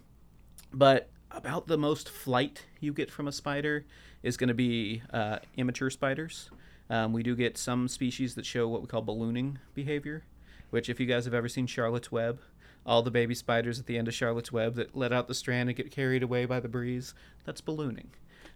but 0.71 1.09
about 1.31 1.67
the 1.67 1.77
most 1.77 2.09
flight 2.09 2.65
you 2.79 2.93
get 2.93 3.11
from 3.11 3.27
a 3.27 3.31
spider 3.31 3.85
is 4.23 4.37
going 4.37 4.47
to 4.47 4.53
be 4.53 5.01
uh, 5.13 5.39
immature 5.57 5.89
spiders. 5.89 6.49
Um, 6.89 7.13
we 7.13 7.23
do 7.23 7.35
get 7.35 7.57
some 7.57 7.87
species 7.87 8.35
that 8.35 8.45
show 8.45 8.67
what 8.67 8.81
we 8.81 8.87
call 8.87 9.01
ballooning 9.01 9.59
behavior, 9.75 10.23
which, 10.71 10.89
if 10.89 10.99
you 10.99 11.05
guys 11.05 11.25
have 11.25 11.33
ever 11.33 11.47
seen 11.47 11.67
Charlotte's 11.67 12.11
Web, 12.11 12.39
all 12.89 13.03
the 13.03 13.11
baby 13.11 13.35
spiders 13.35 13.79
at 13.79 13.85
the 13.85 13.99
end 13.99 14.07
of 14.07 14.15
Charlotte's 14.15 14.51
Web 14.51 14.73
that 14.73 14.97
let 14.97 15.13
out 15.13 15.27
the 15.27 15.35
strand 15.35 15.69
and 15.69 15.77
get 15.77 15.91
carried 15.91 16.23
away 16.23 16.45
by 16.45 16.59
the 16.59 16.67
breeze, 16.67 17.13
that's 17.45 17.61
ballooning. 17.61 18.09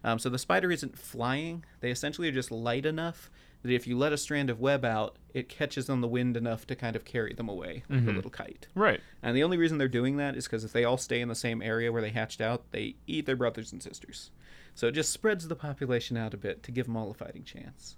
Um, 0.03 0.18
so 0.18 0.27
the 0.27 0.39
spider 0.39 0.71
isn't 0.71 0.97
flying, 0.97 1.63
they 1.81 1.91
essentially 1.91 2.28
are 2.28 2.33
just 2.33 2.52
light 2.52 2.85
enough 2.85 3.30
that 3.61 3.71
if 3.71 3.85
you 3.85 3.95
let 3.95 4.11
a 4.11 4.18
strand 4.18 4.49
of 4.49 4.59
web 4.59 4.83
out, 4.83 5.18
it 5.33 5.47
catches 5.47 5.87
on 5.87 6.02
the 6.02 6.07
wind 6.07 6.35
enough 6.35 6.66
to 6.68 6.75
kind 6.75 6.95
of 6.95 7.06
carry 7.06 7.33
them 7.33 7.47
away 7.47 7.83
like 7.90 8.07
a 8.07 8.11
little 8.11 8.31
kite. 8.31 8.68
Right. 8.75 8.99
And 9.21 9.37
the 9.37 9.44
only 9.44 9.56
reason 9.56 9.78
they're 9.78 9.87
doing 9.87 10.18
that 10.18 10.35
is 10.35 10.45
because 10.45 10.66
if 10.66 10.73
they 10.73 10.83
all 10.83 10.97
stay 10.97 11.21
in 11.21 11.30
the 11.30 11.35
same 11.35 11.61
area 11.61 11.92
where 11.92 12.02
they 12.02 12.09
hatched 12.09 12.42
out, 12.42 12.63
they 12.71 12.95
eat 13.07 13.25
their 13.25 13.37
brothers 13.37 13.71
and 13.71 13.81
sisters. 13.81 14.31
So 14.73 14.87
it 14.87 14.94
just 14.94 15.13
spreads 15.13 15.47
the 15.47 15.56
population 15.56 16.18
out 16.18 16.33
a 16.33 16.37
bit 16.37 16.63
to 16.63 16.71
give 16.71 16.87
them 16.87 16.97
all 16.97 17.11
a 17.11 17.13
fighting 17.13 17.44
chance. 17.44 17.95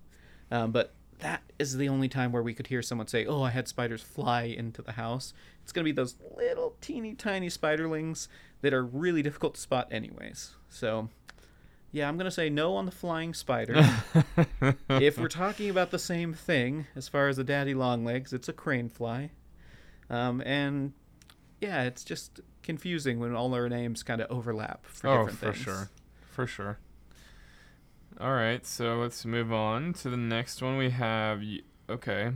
Um, 0.52 0.72
but 0.72 0.94
that 1.20 1.42
is 1.58 1.78
the 1.78 1.90
only 1.90 2.10
time 2.10 2.32
where 2.32 2.44
we 2.44 2.54
could 2.54 2.68
hear 2.68 2.82
someone 2.82 3.08
say, 3.08 3.26
"Oh, 3.26 3.42
I 3.42 3.50
had 3.52 3.68
spiders 3.68 4.02
fly 4.02 4.44
into 4.44 4.82
the 4.82 4.94
house." 4.94 5.34
It's 5.64 5.72
going 5.72 5.84
to 5.84 5.92
be 5.92 5.96
those 5.96 6.16
little 6.36 6.76
teeny 6.82 7.14
tiny 7.14 7.50
spiderlings 7.50 8.28
that 8.62 8.74
are 8.74 8.84
really 8.84 9.22
difficult 9.22 9.56
to 9.56 9.62
spot, 9.62 9.88
anyways. 9.92 10.56
So, 10.70 11.10
yeah, 11.92 12.08
I'm 12.08 12.18
going 12.18 12.26
to 12.26 12.32
say 12.32 12.50
no 12.50 12.76
on 12.76 12.86
the 12.86 12.92
flying 12.92 13.34
spider. 13.34 13.76
if 14.90 15.18
we're 15.18 15.28
talking 15.28 15.70
about 15.70 15.92
the 15.92 16.00
same 16.00 16.34
thing 16.34 16.88
as 16.96 17.08
far 17.08 17.28
as 17.28 17.38
the 17.38 17.44
daddy 17.44 17.74
longlegs, 17.74 18.34
it's 18.34 18.50
a 18.50 18.54
crane 18.54 18.90
fly. 18.90 19.32
Um, 20.10 20.42
and 20.46 20.94
yeah, 21.62 21.84
it's 21.84 22.04
just 22.04 22.42
confusing 22.64 23.20
when 23.20 23.36
all 23.36 23.54
our 23.54 23.70
names 23.70 24.04
kind 24.04 24.22
of 24.22 24.30
overlap 24.30 24.86
for 24.86 25.08
oh, 25.08 25.18
different 25.18 25.40
for 25.40 25.54
things. 25.54 25.58
sure. 25.64 25.90
For 26.32 26.48
sure. 26.48 26.80
All 28.20 28.34
right, 28.34 28.66
so 28.66 28.96
let's 28.98 29.26
move 29.26 29.52
on 29.52 29.94
to 29.94 30.10
the 30.10 30.18
next 30.18 30.62
one. 30.62 30.78
We 30.78 30.92
have 30.92 31.42
okay. 31.90 32.32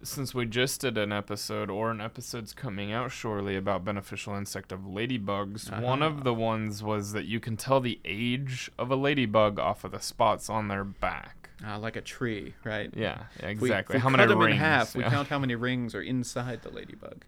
Since 0.00 0.32
we 0.32 0.46
just 0.46 0.80
did 0.82 0.96
an 0.96 1.10
episode, 1.10 1.68
or 1.70 1.90
an 1.90 2.00
episode's 2.00 2.52
coming 2.52 2.92
out 2.92 3.10
shortly 3.10 3.56
about 3.56 3.84
beneficial 3.84 4.36
insect 4.36 4.70
of 4.70 4.80
ladybugs, 4.82 5.68
one 5.82 6.02
Uh-huh. 6.02 6.14
of 6.18 6.22
the 6.22 6.32
ones 6.32 6.84
was 6.84 7.12
that 7.14 7.24
you 7.24 7.40
can 7.40 7.56
tell 7.56 7.80
the 7.80 7.98
age 8.04 8.70
of 8.78 8.92
a 8.92 8.96
ladybug 8.96 9.58
off 9.58 9.82
of 9.82 9.90
the 9.90 9.98
spots 10.00 10.48
on 10.48 10.68
their 10.68 10.84
back. 10.84 11.50
Uh, 11.66 11.76
like 11.80 11.96
a 11.96 12.00
tree, 12.00 12.54
right? 12.62 12.92
Yeah, 12.94 13.24
yeah, 13.40 13.48
If 13.48 13.60
we- 13.60 13.68
exactly. 13.70 13.96
We, 13.96 14.00
how 14.00 14.10
many 14.10 14.26
them 14.26 14.38
rings? 14.38 14.52
in 14.52 14.58
half, 14.60 14.94
we 14.94 15.02
count 15.02 15.26
how 15.28 15.40
many 15.40 15.56
rings 15.56 15.96
are 15.96 16.02
inside 16.02 16.62
the 16.62 16.70
ladybug. 16.70 17.24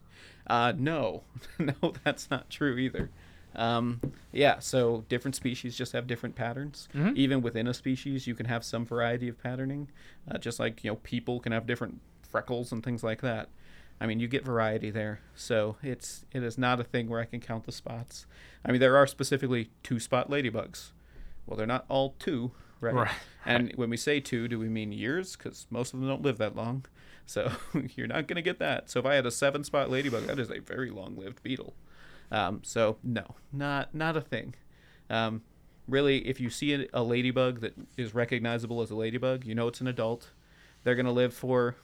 Uh, 0.47 0.73
no, 0.76 1.25
no, 1.59 1.75
that's 2.04 2.30
not 2.30 2.49
true 2.50 2.76
either. 2.76 3.11
Um, 3.57 4.00
yeah, 4.33 4.59
so 4.61 5.04
different 5.09 5.35
species 5.35 5.76
just 5.76 5.92
have 5.92 6.07
different 6.07 6.35
patterns. 6.37 6.88
Mhm. 6.95 7.16
Even 7.16 7.42
within 7.42 7.66
a 7.66 7.75
species, 7.75 8.26
you 8.26 8.35
can 8.35 8.47
have 8.47 8.64
some 8.64 8.85
variety 8.87 9.28
of 9.28 9.38
patterning. 9.42 9.88
Uh, 10.30 10.38
just 10.38 10.61
like 10.61 10.85
you 10.85 10.90
know, 10.90 10.97
people 10.97 11.40
can 11.40 11.52
have 11.52 11.66
different 11.66 12.00
freckles 12.23 12.71
and 12.73 12.83
things 12.85 13.02
like 13.02 13.21
that. 13.23 13.49
I 14.00 14.07
mean, 14.07 14.19
you 14.21 14.28
get 14.28 14.45
variety 14.45 14.90
there. 14.90 15.21
So 15.35 15.76
it's 15.83 16.25
it 16.33 16.42
is 16.42 16.57
not 16.57 16.80
a 16.80 16.85
thing 16.85 17.09
where 17.09 17.21
I 17.21 17.25
can 17.26 17.40
count 17.40 17.64
the 17.64 17.73
spots. 17.73 18.26
I 18.64 18.71
mean, 18.73 18.80
there 18.80 18.97
are 18.97 19.07
specifically 19.07 19.71
two 19.83 19.99
spot 20.00 20.30
ladybugs, 20.30 20.92
Well, 21.47 21.57
they're 21.57 21.66
not 21.66 21.85
all 21.88 22.14
two, 22.19 22.52
right? 22.80 22.95
Right. 22.95 23.11
And 23.45 23.73
when 23.75 23.90
we 23.90 23.97
say 23.97 24.21
two, 24.21 24.47
do 24.49 24.59
we 24.59 24.69
mean 24.69 24.92
years? 24.92 25.35
Because 25.37 25.66
most 25.71 25.92
of 25.92 26.00
them 26.00 26.09
don't 26.09 26.23
live 26.23 26.38
that 26.38 26.54
long. 26.54 26.85
So 27.26 27.52
you're 27.97 28.07
not 28.07 28.26
going 28.26 28.37
to 28.37 28.42
get 28.42 28.59
that. 28.59 28.90
So 28.90 29.00
if 29.00 29.07
I 29.07 29.14
had 29.14 29.26
a 29.26 29.30
seven 29.30 29.64
spot 29.64 29.90
ladybug, 29.90 30.26
that 30.26 30.38
is 30.38 30.50
a 30.50 30.61
very 30.61 30.90
long 30.90 31.16
lived 31.16 31.42
beetle. 31.42 31.75
Um, 32.30 32.60
so 32.62 32.96
no, 33.02 33.34
not 33.52 33.94
not 33.94 34.16
a 34.16 34.20
thing. 34.20 34.54
Um, 35.08 35.42
really, 35.88 36.28
if 36.28 36.40
you 36.40 36.50
see 36.50 36.87
a, 36.92 37.02
ladybug 37.02 37.60
that 37.60 37.75
is 37.96 38.14
recognizable 38.14 38.80
as 38.82 38.90
a 38.90 38.94
ladybug, 38.96 39.44
you 39.44 39.54
know 39.54 39.68
it's 39.68 39.80
an 39.80 39.88
adult. 39.88 40.30
They're 40.84 40.94
to 41.06 41.12
live 41.12 41.34
for 41.34 41.76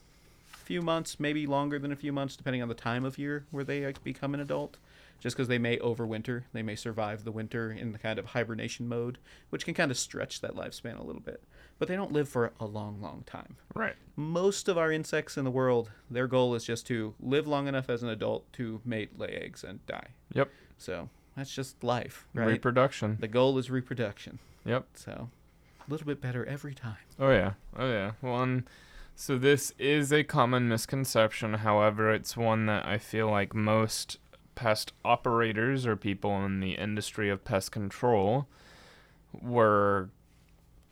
few 0.67 0.81
months, 0.81 1.19
maybe 1.19 1.47
longer 1.47 1.79
than 1.79 1.91
a 1.91 1.95
few 1.95 2.11
months, 2.11 2.35
depending 2.35 2.61
on 2.61 2.67
the 2.67 2.73
time 2.75 3.05
of 3.05 3.17
year 3.17 3.45
where 3.51 3.63
they 3.63 3.85
like, 3.85 4.03
become 4.03 4.33
an 4.33 4.39
adult. 4.39 4.77
Just 5.19 5.35
because 5.35 5.47
they 5.47 5.57
may 5.57 5.77
overwinter, 5.77 6.43
they 6.53 6.61
may 6.61 6.75
survive 6.75 7.23
the 7.23 7.31
winter 7.31 7.71
in 7.71 7.91
the 7.91 7.97
kind 7.97 8.19
of 8.19 8.25
hibernation 8.27 8.87
mode, 8.87 9.17
which 9.49 9.65
can 9.65 9.73
kind 9.73 9.89
of 9.89 9.97
stretch 9.97 10.41
that 10.41 10.55
lifespan 10.55 10.99
a 10.99 11.03
little 11.03 11.21
bit. 11.21 11.41
But 11.79 11.87
they 11.87 11.95
don't 11.95 12.11
live 12.11 12.29
for 12.29 12.51
a 12.59 12.65
long, 12.65 13.01
long 13.01 13.23
time 13.25 13.55
Right. 13.73 13.95
most 14.15 14.67
of 14.67 14.77
our 14.77 14.91
insects 14.91 15.35
in 15.37 15.43
the 15.43 15.49
world, 15.51 15.89
their 16.11 16.27
goal 16.27 16.53
is 16.53 16.63
just 16.65 16.85
to 16.87 17.15
live 17.19 17.47
long 17.47 17.67
enough 17.67 17.89
as 17.89 18.03
an 18.03 18.09
adult 18.09 18.51
to 18.53 18.79
mate, 18.85 19.17
lay 19.17 19.29
eggs, 19.29 19.63
and 19.63 19.83
die. 19.87 20.09
Yep. 20.33 20.49
So 20.77 21.09
that's 21.35 21.53
just 21.53 21.83
life, 21.83 22.27
right? 22.35 22.45
Reproduction. 22.47 23.17
the 23.19 23.27
goal 23.27 23.57
is 23.57 23.71
reproduction. 23.71 24.37
Yep. 24.65 24.85
So 24.95 25.29
a 25.87 25.91
little 25.91 26.05
bit 26.05 26.21
better 26.21 26.45
every 26.45 26.75
time. 26.75 26.97
Oh 27.19 27.31
yeah. 27.31 27.53
Oh 27.75 27.89
yeah. 27.89 28.11
Well, 28.21 28.41
and 28.43 28.63
so 29.19 29.35
this 29.37 29.73
is 29.79 30.13
a 30.13 30.23
common 30.23 30.69
misconception. 30.69 31.55
However, 31.55 32.13
it's 32.13 32.37
one 32.37 32.67
that 32.67 32.85
I 32.85 32.99
feel 32.99 33.29
like 33.31 33.55
most 33.55 34.17
pest 34.53 34.93
operators 35.03 35.87
or 35.87 35.95
people 35.95 36.45
in 36.45 36.59
the 36.59 36.73
industry 36.73 37.27
of 37.29 37.43
pest 37.43 37.71
control 37.71 38.47
were 39.33 40.09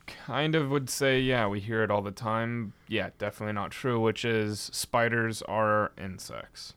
kind 0.06 0.56
of 0.56 0.70
would 0.70 0.90
say, 0.90 1.20
yeah, 1.20 1.46
we 1.46 1.60
hear 1.60 1.84
it 1.84 1.90
all 1.90 2.02
the 2.02 2.10
time. 2.10 2.72
Yeah, 2.88 3.10
definitely 3.16 3.52
not 3.54 3.70
true, 3.70 4.00
which 4.00 4.24
is 4.24 4.70
spiders 4.72 5.40
are 5.42 5.92
insects. 5.96 6.74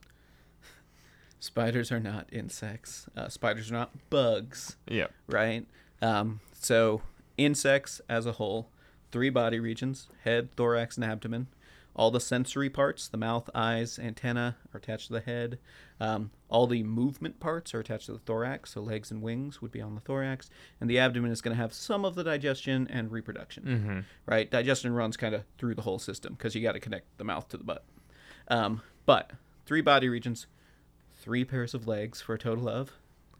Spiders 1.39 1.91
are 1.91 1.99
not 1.99 2.27
insects. 2.31 3.07
Uh, 3.17 3.27
spiders 3.27 3.71
are 3.71 3.73
not 3.75 3.91
bugs, 4.11 4.75
Yep. 4.87 5.11
right? 5.27 5.65
Um, 6.01 6.41
so 6.53 7.01
insects 7.37 8.01
as 8.09 8.25
a 8.25 8.33
whole, 8.33 8.67
three 9.11 9.29
body 9.29 9.59
regions: 9.59 10.07
head, 10.23 10.55
thorax, 10.55 10.95
and 10.97 11.05
abdomen. 11.05 11.47
All 11.95 12.11
the 12.11 12.19
sensory 12.21 12.69
parts, 12.69 13.09
the 13.09 13.17
mouth, 13.17 13.49
eyes, 13.53 13.99
antenna, 13.99 14.55
are 14.73 14.77
attached 14.77 15.07
to 15.07 15.13
the 15.13 15.19
head. 15.19 15.59
Um, 15.99 16.31
all 16.47 16.65
the 16.65 16.83
movement 16.83 17.41
parts 17.41 17.73
are 17.73 17.79
attached 17.81 18.05
to 18.05 18.13
the 18.13 18.19
thorax, 18.19 18.71
so 18.73 18.81
legs 18.81 19.11
and 19.11 19.21
wings 19.21 19.61
would 19.61 19.71
be 19.71 19.81
on 19.81 19.95
the 19.95 20.01
thorax. 20.01 20.49
And 20.79 20.89
the 20.89 20.97
abdomen 20.97 21.29
is 21.31 21.41
going 21.41 21.57
to 21.57 21.61
have 21.61 21.73
some 21.73 22.05
of 22.05 22.15
the 22.15 22.23
digestion 22.23 22.87
and 22.89 23.11
reproduction, 23.11 23.63
Mm-hmm. 23.65 23.99
right? 24.27 24.49
Digestion 24.49 24.93
runs 24.93 25.17
kind 25.17 25.35
of 25.35 25.43
through 25.57 25.75
the 25.75 25.81
whole 25.81 25.99
system 25.99 26.35
because 26.35 26.55
you 26.55 26.61
got 26.61 26.71
to 26.73 26.79
connect 26.79 27.17
the 27.17 27.25
mouth 27.25 27.49
to 27.49 27.57
the 27.57 27.65
butt. 27.65 27.83
Um, 28.47 28.81
but 29.05 29.31
three 29.65 29.81
body 29.81 30.07
regions, 30.07 30.47
three 31.19 31.43
pairs 31.43 31.73
of 31.73 31.85
legs 31.85 32.21
for 32.21 32.35
a 32.35 32.39
total 32.39 32.69
of 32.69 32.91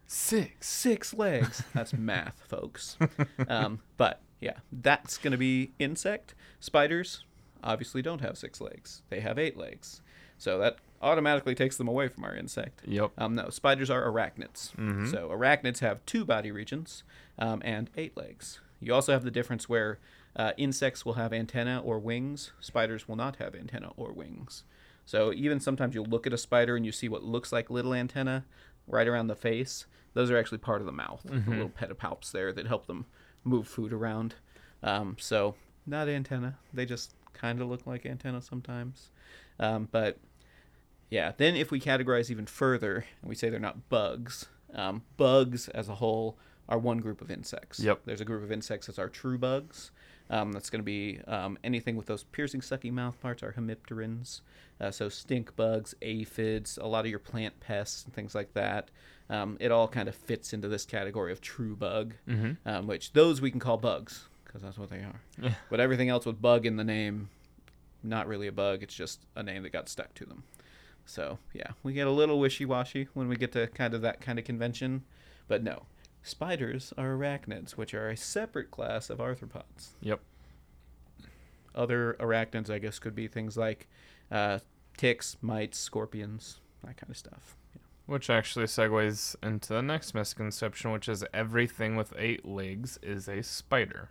Six. 0.06 0.68
six 0.68 1.14
legs. 1.14 1.64
That's 1.74 1.94
math, 1.94 2.42
folks. 2.48 2.98
Um, 3.48 3.80
but 3.96 4.22
yeah, 4.40 4.58
that's 4.72 5.18
going 5.18 5.32
to 5.32 5.38
be 5.38 5.72
insect. 5.80 6.34
Spiders 6.60 7.24
obviously 7.64 8.02
don't 8.02 8.22
have 8.22 8.38
six 8.38 8.62
legs, 8.62 9.02
they 9.10 9.20
have 9.20 9.38
eight 9.38 9.58
legs. 9.58 10.02
So 10.38 10.58
that 10.60 10.78
automatically 11.02 11.56
takes 11.56 11.76
them 11.78 11.88
away 11.88 12.08
from 12.08 12.24
our 12.24 12.36
insect. 12.36 12.82
Yep. 12.86 13.12
Um, 13.18 13.36
no, 13.36 13.50
spiders 13.50 13.90
are 13.90 14.04
arachnids. 14.10 14.74
Mhm. 14.76 15.10
So 15.12 15.30
arachnids 15.30 15.80
have 15.80 16.06
two 16.06 16.24
body 16.26 16.52
regions 16.52 17.04
um, 17.38 17.62
and 17.66 17.90
eight 17.98 18.16
legs. 18.16 18.60
You 18.80 18.94
also 18.94 19.12
have 19.12 19.24
the 19.24 19.32
difference 19.32 19.68
where 19.68 20.00
uh, 20.36 20.52
insects 20.58 21.06
will 21.06 21.14
have 21.14 21.34
antenna 21.34 21.82
or 21.84 22.00
wings, 22.00 22.52
spiders 22.62 23.08
will 23.08 23.16
not 23.18 23.38
have 23.38 23.54
antenna 23.56 23.92
or 23.98 24.14
wings. 24.14 24.64
So 25.06 25.34
even 25.34 25.60
sometimes 25.60 25.96
you'll 25.96 26.06
look 26.06 26.28
at 26.28 26.34
a 26.34 26.38
spider 26.38 26.76
and 26.78 26.86
you 26.86 26.92
see 26.94 27.10
what 27.10 27.24
looks 27.24 27.52
like 27.52 27.70
little 27.70 27.94
antenna 27.94 28.46
right 28.88 29.08
around 29.08 29.28
the 29.28 29.36
face. 29.36 29.86
Those 30.14 30.32
are 30.32 30.38
actually 30.38 30.60
part 30.60 30.82
of 30.82 30.86
the 30.86 30.92
mouth, 30.94 31.22
the 31.24 31.36
little 31.50 31.70
pedipalps 31.70 32.32
there 32.32 32.54
that 32.54 32.68
help 32.68 32.88
them 32.88 33.06
move 33.44 33.68
food 33.68 33.94
around. 33.94 34.36
Um, 34.84 35.18
so 35.20 35.56
not 35.86 36.08
antenna. 36.08 36.58
They 36.74 36.86
just 36.86 37.14
kind 37.34 37.62
of 37.62 37.70
look 37.70 37.86
like 37.88 38.06
antenna 38.06 38.42
sometimes. 38.42 39.10
Um, 39.60 39.88
but 39.92 40.18
yeah, 41.10 41.34
then 41.38 41.56
if 41.56 41.72
we 41.72 41.80
categorize 41.80 42.30
even 42.30 42.46
further 42.46 43.06
and 43.22 43.30
we 43.30 43.36
say 43.36 43.50
they're 43.50 43.60
not 43.60 43.90
bugs, 43.90 44.48
um, 44.74 45.04
bugs 45.18 45.68
as 45.70 45.90
a 45.90 45.96
whole 45.96 46.38
are 46.68 46.78
one 46.78 47.00
group 47.00 47.22
of 47.22 47.32
insects. 47.32 47.80
Yep. 47.80 48.02
There's 48.06 48.22
a 48.22 48.26
group 48.26 48.44
of 48.44 48.52
insects 48.52 48.88
that's 48.88 49.00
our 49.00 49.10
true 49.10 49.38
bugs. 49.38 49.92
Um, 50.32 50.52
that's 50.52 50.70
going 50.70 50.82
to 50.82 50.86
be 50.86 51.20
um, 51.28 51.58
anything 51.64 51.96
with 51.96 52.06
those 52.06 52.24
piercing, 52.24 52.62
sucking 52.62 52.94
mouth 52.94 53.20
parts 53.20 53.42
are 53.42 53.54
hemipterans. 53.54 54.42
Uh, 54.80 54.92
so 54.92 55.10
stink 55.10 55.56
bugs, 55.56 55.96
aphids, 56.04 56.78
a 56.80 56.86
lot 56.88 57.04
of 57.06 57.10
your 57.10 57.18
plant 57.20 57.60
pests 57.60 58.06
and 58.06 58.14
things 58.14 58.36
like 58.36 58.54
that. 58.54 58.90
Um, 59.30 59.58
it 59.60 59.72
all 59.72 59.88
kind 59.88 60.08
of 60.08 60.14
fits 60.16 60.54
into 60.54 60.68
this 60.68 60.86
category 60.86 61.32
of 61.32 61.42
true 61.42 61.76
bug, 61.76 62.14
Mm-hmm. 62.28 62.68
um, 62.68 62.86
which 62.88 63.14
those 63.14 63.42
we 63.42 63.50
can 63.52 63.60
call 63.60 63.78
bugs 63.78 64.28
because 64.46 64.62
that's 64.62 64.78
what 64.78 64.90
they 64.92 64.98
are. 65.00 65.20
Yeah. 65.42 65.54
But 65.70 65.80
everything 65.80 66.10
else 66.10 66.26
with 66.26 66.42
bug 66.42 66.66
in 66.66 66.78
the 66.78 66.84
name, 66.84 67.30
not 68.04 68.28
really 68.28 68.48
a 68.48 68.52
bug. 68.52 68.82
It's 68.84 68.94
just 68.96 69.26
a 69.36 69.44
name 69.44 69.64
that 69.64 69.72
got 69.72 69.90
stuck 69.90 70.14
to 70.16 70.26
them. 70.26 70.44
So 71.06 71.40
yeah, 71.54 71.72
we 71.84 71.94
get 71.94 72.06
a 72.08 72.12
little 72.12 72.40
wishy-washy 72.40 73.08
when 73.16 73.28
we 73.28 73.36
get 73.36 73.52
to 73.54 73.66
kind 73.68 73.94
of 73.96 74.02
that 74.02 74.22
kind 74.22 74.38
of 74.40 74.46
convention. 74.46 75.04
But 75.48 75.64
no, 75.64 75.84
spiders 76.24 76.94
are 76.98 77.16
arachnids, 77.16 77.72
which 77.72 77.94
are 77.94 78.10
a 78.10 78.18
separate 78.18 78.72
class 78.72 79.10
of 79.10 79.20
arthropods. 79.20 79.90
Yep. 80.02 80.20
Other 81.76 82.16
arachnids, 82.20 82.70
I 82.70 82.80
guess, 82.80 83.00
could 83.00 83.16
be 83.16 83.28
things 83.28 83.56
like 83.58 83.88
uh, 84.32 84.60
ticks, 84.98 85.38
mites, 85.42 85.78
scorpions, 85.78 86.60
that 86.84 86.98
kind 86.98 87.10
of 87.10 87.18
stuff. 87.18 87.56
Which 88.06 88.30
actually 88.30 88.66
segues 88.66 89.36
into 89.44 89.74
the 89.74 89.82
next 89.84 90.16
misconception, 90.16 90.92
which 90.92 91.08
is 91.08 91.24
everything 91.34 91.96
with 91.96 92.14
eight 92.18 92.44
legs 92.44 92.98
is 93.04 93.28
a 93.28 93.44
spider. 93.44 94.10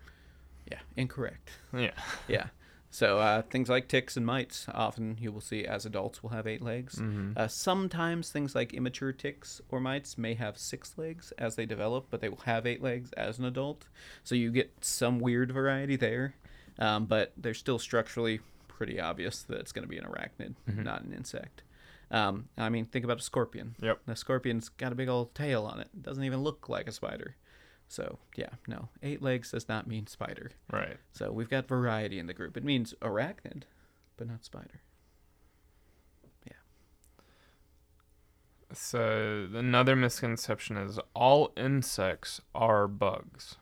Yeah, 0.71 0.79
incorrect. 0.97 1.51
Yeah. 1.77 1.91
Yeah. 2.29 2.47
So 2.91 3.19
uh, 3.19 3.43
things 3.43 3.69
like 3.69 3.87
ticks 3.87 4.17
and 4.17 4.25
mites, 4.25 4.67
often 4.73 5.19
you 5.21 5.31
will 5.31 5.43
see 5.43 5.65
as 5.67 5.85
adults 5.85 6.23
will 6.23 6.31
have 6.31 6.47
eight 6.47 6.63
legs. 6.63 6.97
Mm-hmm. 6.97 7.33
Uh, 7.37 7.47
sometimes 7.47 8.31
things 8.31 8.55
like 8.55 8.73
immature 8.73 9.13
ticks 9.13 9.61
or 9.69 9.79
mites 9.79 10.17
may 10.17 10.35
have 10.35 10.57
six 10.57 10.97
legs 10.97 11.33
as 11.37 11.55
they 11.57 11.67
develop, 11.67 12.07
but 12.11 12.21
they 12.23 12.31
will 12.31 12.43
have 12.47 12.67
eight 12.67 12.83
legs 12.83 13.13
as 13.13 13.39
an 13.39 13.45
adult. 13.45 13.85
So 14.25 14.35
you 14.35 14.51
get 14.51 14.73
some 14.81 15.19
weird 15.21 15.53
variety 15.53 15.97
there, 15.97 16.35
um, 16.79 17.05
but 17.05 17.33
they're 17.37 17.53
still 17.55 17.79
structurally 17.79 18.41
pretty 18.69 18.99
obvious 18.99 19.43
that 19.43 19.59
it's 19.61 19.73
going 19.73 19.83
to 19.85 19.89
be 19.89 19.99
an 19.99 20.05
arachnid, 20.05 20.55
Mhm. 20.71 20.85
not 20.85 21.03
an 21.03 21.13
insect. 21.13 21.63
Um, 22.11 22.49
I 22.57 22.71
mean, 22.71 22.87
think 22.87 23.05
about 23.05 23.19
a 23.19 23.23
scorpion. 23.23 23.75
Yep. 23.83 24.01
The 24.07 24.17
scorpion's 24.17 24.71
got 24.71 24.93
a 24.93 24.95
big 24.95 25.09
old 25.11 25.35
tail 25.35 25.65
on 25.67 25.79
it. 25.79 25.89
It 25.93 26.03
doesn't 26.03 26.25
even 26.25 26.41
look 26.41 26.69
like 26.71 26.89
a 26.89 26.93
spider. 26.93 27.37
So 27.89 28.19
yeah, 28.37 28.51
no, 28.67 28.91
eight 29.03 29.23
legs 29.23 29.51
does 29.51 29.69
not 29.69 29.87
mean 29.87 30.07
spider. 30.07 30.53
Right. 30.71 30.99
So 31.13 31.33
we've 31.33 31.49
got 31.49 31.67
variety 31.67 32.19
in 32.19 32.27
the 32.27 32.35
group. 32.35 32.57
It 32.57 32.65
means 32.65 32.95
arachnid, 33.01 33.63
but 34.17 34.29
not 34.29 34.45
spider. 34.45 34.83
Yeah. 36.47 36.53
So 38.73 39.49
another 39.55 39.97
misconception 39.97 40.77
is 40.77 41.01
all 41.15 41.53
insects 41.57 42.43
are 42.55 42.87
bugs. 42.87 43.57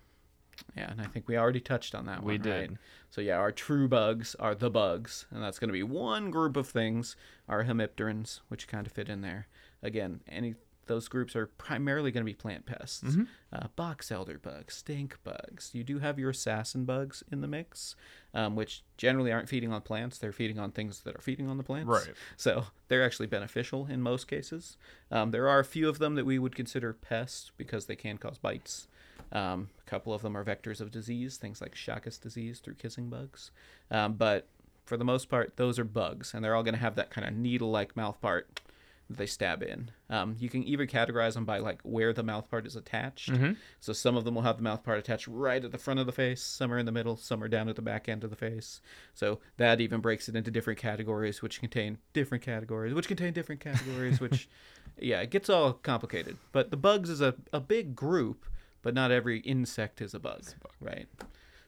Yeah, 0.76 0.90
and 0.90 1.00
I 1.00 1.04
think 1.04 1.28
we 1.28 1.36
already 1.36 1.60
touched 1.60 1.94
on 1.94 2.06
that 2.06 2.22
we 2.22 2.34
one. 2.34 2.42
did. 2.42 2.70
Right? 2.70 2.78
So 3.10 3.20
yeah, 3.20 3.36
our 3.36 3.52
true 3.52 3.88
bugs 3.88 4.34
are 4.40 4.54
the 4.54 4.70
bugs, 4.70 5.26
and 5.30 5.42
that's 5.42 5.58
going 5.58 5.68
to 5.68 5.72
be 5.72 5.82
one 5.82 6.30
group 6.30 6.56
of 6.56 6.68
things. 6.68 7.16
Our 7.48 7.64
hemipterans, 7.64 8.40
which 8.48 8.66
kind 8.66 8.86
of 8.86 8.92
fit 8.92 9.08
in 9.08 9.20
there. 9.20 9.46
Again, 9.82 10.20
any 10.28 10.56
those 10.86 11.08
groups 11.08 11.34
are 11.36 11.46
primarily 11.46 12.10
going 12.10 12.22
to 12.24 12.30
be 12.30 12.34
plant 12.34 12.66
pests. 12.66 13.02
Mhm. 13.02 13.26
Uh, 13.52 13.68
box 13.76 14.10
elder 14.10 14.38
bugs, 14.38 14.74
stink 14.74 15.18
bugs. 15.24 15.70
You 15.74 15.82
do 15.84 15.98
have 15.98 16.18
your 16.18 16.30
assassin 16.30 16.84
bugs 16.84 17.22
in 17.30 17.40
the 17.40 17.48
mix, 17.48 17.96
um, 18.34 18.54
which 18.56 18.82
generally 18.96 19.32
aren't 19.32 19.48
feeding 19.48 19.72
on 19.72 19.82
plants. 19.82 20.18
They're 20.18 20.32
feeding 20.32 20.58
on 20.58 20.72
things 20.72 21.00
that 21.02 21.16
are 21.16 21.20
feeding 21.20 21.48
on 21.48 21.56
the 21.58 21.64
plants. 21.64 21.88
Right. 21.88 22.14
So 22.36 22.66
they're 22.88 23.04
actually 23.04 23.26
beneficial 23.26 23.86
in 23.86 24.02
most 24.02 24.28
cases. 24.28 24.76
Um, 25.10 25.30
there 25.30 25.48
are 25.48 25.58
a 25.58 25.64
few 25.64 25.88
of 25.88 25.98
them 25.98 26.14
that 26.14 26.24
we 26.26 26.38
would 26.38 26.54
consider 26.54 26.92
pests 26.92 27.52
because 27.56 27.86
they 27.86 27.96
can 27.96 28.18
cause 28.18 28.38
bites. 28.38 28.88
Um, 29.32 29.70
a 29.84 29.90
couple 29.90 30.14
of 30.14 30.22
them 30.22 30.36
are 30.36 30.44
vectors 30.44 30.80
of 30.80 30.90
disease, 30.90 31.36
things 31.36 31.60
like 31.60 31.74
Chagas 31.74 32.20
disease 32.20 32.60
through 32.60 32.74
kissing 32.74 33.08
bugs. 33.08 33.50
Um, 33.90 34.14
but 34.14 34.46
for 34.84 34.96
the 34.96 35.04
most 35.04 35.28
part, 35.28 35.56
those 35.56 35.80
are 35.80 35.84
bugs, 35.84 36.32
and 36.32 36.44
they're 36.44 36.54
all 36.54 36.62
going 36.62 36.74
to 36.74 36.80
have 36.80 36.94
that 36.94 37.10
kind 37.10 37.26
of 37.26 37.34
needle-like 37.34 37.96
mouth 37.96 38.20
part 38.20 38.60
they 39.08 39.26
stab 39.26 39.62
in. 39.62 39.90
Um, 40.10 40.36
you 40.38 40.48
can 40.48 40.66
either 40.66 40.86
categorize 40.86 41.34
them 41.34 41.44
by 41.44 41.58
like 41.58 41.80
where 41.82 42.12
the 42.12 42.22
mouth 42.22 42.50
part 42.50 42.66
is 42.66 42.74
attached. 42.74 43.30
Mm-hmm. 43.30 43.52
So 43.80 43.92
some 43.92 44.16
of 44.16 44.24
them 44.24 44.34
will 44.34 44.42
have 44.42 44.56
the 44.56 44.62
mouth 44.62 44.82
part 44.82 44.98
attached 44.98 45.28
right 45.28 45.64
at 45.64 45.70
the 45.70 45.78
front 45.78 46.00
of 46.00 46.06
the 46.06 46.12
face, 46.12 46.42
some 46.42 46.72
are 46.72 46.78
in 46.78 46.86
the 46.86 46.92
middle, 46.92 47.16
some 47.16 47.42
are 47.42 47.48
down 47.48 47.68
at 47.68 47.76
the 47.76 47.82
back 47.82 48.08
end 48.08 48.24
of 48.24 48.30
the 48.30 48.36
face. 48.36 48.80
So 49.14 49.38
that 49.58 49.80
even 49.80 50.00
breaks 50.00 50.28
it 50.28 50.36
into 50.36 50.50
different 50.50 50.78
categories, 50.78 51.40
which 51.40 51.60
contain 51.60 51.98
different 52.12 52.42
categories, 52.42 52.94
which 52.94 53.08
contain 53.08 53.32
different 53.32 53.60
categories, 53.60 54.20
which, 54.20 54.48
yeah, 54.98 55.20
it 55.20 55.30
gets 55.30 55.48
all 55.48 55.74
complicated. 55.74 56.36
But 56.52 56.70
the 56.70 56.76
bugs 56.76 57.10
is 57.10 57.20
a, 57.20 57.34
a 57.52 57.60
big 57.60 57.94
group, 57.94 58.44
but 58.82 58.94
not 58.94 59.10
every 59.10 59.38
insect 59.40 60.00
is 60.00 60.14
a 60.14 60.20
bug, 60.20 60.42
right? 60.80 61.06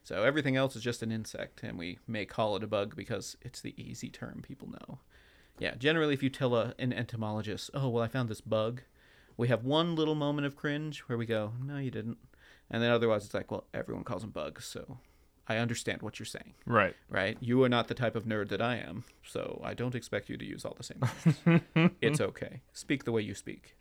So 0.02 0.24
everything 0.24 0.56
else 0.56 0.74
is 0.74 0.82
just 0.82 1.02
an 1.02 1.12
insect, 1.12 1.62
and 1.62 1.78
we 1.78 1.98
may 2.06 2.24
call 2.24 2.56
it 2.56 2.64
a 2.64 2.66
bug 2.66 2.96
because 2.96 3.36
it's 3.42 3.60
the 3.60 3.74
easy 3.76 4.08
term 4.08 4.42
people 4.42 4.70
know. 4.70 4.98
Yeah, 5.58 5.74
generally, 5.76 6.14
if 6.14 6.22
you 6.22 6.30
tell 6.30 6.54
a, 6.54 6.74
an 6.78 6.92
entomologist, 6.92 7.70
"Oh, 7.74 7.88
well, 7.88 8.02
I 8.02 8.08
found 8.08 8.28
this 8.28 8.40
bug," 8.40 8.82
we 9.36 9.48
have 9.48 9.64
one 9.64 9.94
little 9.96 10.14
moment 10.14 10.46
of 10.46 10.56
cringe 10.56 11.00
where 11.00 11.18
we 11.18 11.26
go, 11.26 11.52
"No, 11.62 11.78
you 11.78 11.90
didn't," 11.90 12.18
and 12.70 12.82
then 12.82 12.90
otherwise 12.90 13.24
it's 13.24 13.34
like, 13.34 13.50
"Well, 13.50 13.64
everyone 13.74 14.04
calls 14.04 14.22
them 14.22 14.30
bugs, 14.30 14.64
so 14.64 14.98
I 15.48 15.56
understand 15.56 16.02
what 16.02 16.18
you're 16.18 16.26
saying." 16.26 16.54
Right. 16.66 16.94
right? 17.08 17.36
You 17.40 17.62
are 17.64 17.68
not 17.68 17.88
the 17.88 17.94
type 17.94 18.14
of 18.14 18.24
nerd 18.24 18.48
that 18.50 18.62
I 18.62 18.76
am, 18.76 19.04
so 19.24 19.60
I 19.64 19.74
don't 19.74 19.94
expect 19.94 20.28
you 20.28 20.36
to 20.36 20.44
use 20.44 20.64
all 20.64 20.76
the 20.76 20.84
same 20.84 21.00
words. 21.00 21.92
it's 22.00 22.20
okay. 22.20 22.60
Speak 22.72 23.04
the 23.04 23.12
way 23.12 23.22
you 23.22 23.34
speak. 23.34 23.76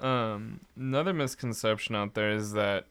Um, 0.00 0.60
another 0.76 1.12
misconception 1.12 1.94
out 1.94 2.14
there 2.14 2.30
is 2.30 2.52
that 2.52 2.86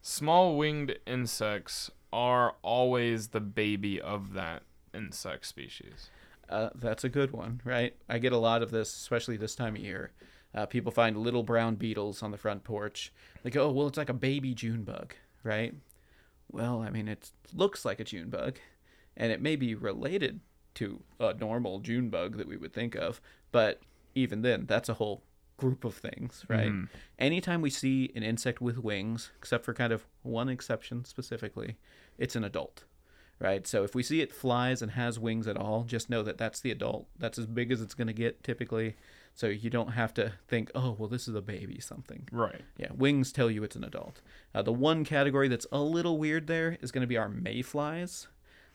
small 0.00 0.56
winged 0.56 0.96
insects 1.04 1.90
are 2.12 2.54
always 2.62 3.28
the 3.28 3.40
baby 3.40 4.00
of 4.00 4.34
that 4.34 4.62
insect 4.94 5.46
species. 5.46 6.10
Uh, 6.48 6.70
that's 6.74 7.04
a 7.04 7.08
good 7.08 7.32
one, 7.32 7.60
right? 7.64 7.96
I 8.08 8.18
get 8.18 8.32
a 8.32 8.38
lot 8.38 8.62
of 8.62 8.70
this, 8.70 8.94
especially 8.94 9.36
this 9.36 9.54
time 9.54 9.76
of 9.76 9.80
year. 9.82 10.12
Uh, 10.54 10.66
people 10.66 10.92
find 10.92 11.16
little 11.16 11.42
brown 11.42 11.74
beetles 11.74 12.22
on 12.22 12.30
the 12.30 12.36
front 12.38 12.62
porch. 12.64 13.12
They 13.42 13.50
go, 13.50 13.66
oh, 13.68 13.72
well, 13.72 13.86
it's 13.88 13.98
like 13.98 14.08
a 14.10 14.14
baby 14.14 14.54
June 14.54 14.84
bug, 14.84 15.14
right? 15.42 15.74
Well, 16.52 16.80
I 16.82 16.90
mean, 16.90 17.08
it 17.08 17.30
looks 17.52 17.84
like 17.84 17.98
a 17.98 18.04
June 18.04 18.28
bug, 18.30 18.58
and 19.16 19.32
it 19.32 19.40
may 19.40 19.56
be 19.56 19.74
related 19.74 20.40
to 20.74 21.02
a 21.18 21.34
normal 21.34 21.80
June 21.80 22.08
bug 22.10 22.36
that 22.36 22.46
we 22.46 22.56
would 22.56 22.72
think 22.72 22.94
of, 22.94 23.20
but 23.52 23.80
even 24.14 24.42
then, 24.42 24.66
that's 24.66 24.88
a 24.88 24.94
whole 24.94 25.22
group 25.56 25.84
of 25.84 25.94
things, 25.96 26.44
right? 26.48 26.70
Mhm. 26.70 26.88
Anytime 27.18 27.60
we 27.60 27.70
see 27.70 28.10
an 28.14 28.22
insect 28.22 28.60
with 28.60 28.78
wings, 28.78 29.30
except 29.38 29.64
for 29.64 29.72
kind 29.72 29.92
of 29.92 30.06
one 30.22 30.48
exception 30.48 31.04
specifically, 31.04 31.76
it's 32.18 32.36
an 32.36 32.44
adult, 32.44 32.84
right? 33.38 33.66
So 33.66 33.84
if 33.84 33.94
we 33.94 34.02
see 34.02 34.20
it 34.20 34.32
flies 34.32 34.82
and 34.82 34.92
has 34.92 35.18
wings 35.18 35.46
at 35.46 35.56
all, 35.56 35.84
just 35.84 36.10
know 36.10 36.22
that 36.22 36.38
that's 36.38 36.60
the 36.60 36.70
adult. 36.70 37.06
That's 37.18 37.38
as 37.38 37.46
big 37.46 37.72
as 37.72 37.80
it's 37.80 37.94
going 37.94 38.06
to 38.06 38.12
get 38.12 38.42
typically. 38.42 38.96
So 39.34 39.48
you 39.48 39.68
don't 39.68 39.92
have 39.92 40.14
to 40.14 40.32
think, 40.46 40.70
oh, 40.74 40.94
well, 40.98 41.08
this 41.08 41.26
is 41.26 41.34
a 41.34 41.42
baby 41.42 41.80
something. 41.80 42.28
Right. 42.30 42.62
Yeah, 42.76 42.92
wings 42.94 43.32
tell 43.32 43.50
you 43.50 43.64
it's 43.64 43.74
an 43.76 43.84
adult. 43.84 44.20
Uh, 44.54 44.62
the 44.62 44.72
one 44.72 45.04
category 45.04 45.48
that's 45.48 45.66
a 45.72 45.80
little 45.80 46.18
weird 46.18 46.46
there 46.46 46.78
is 46.80 46.92
going 46.92 47.02
to 47.02 47.08
be 47.08 47.16
our 47.16 47.28
mayflies. 47.28 48.28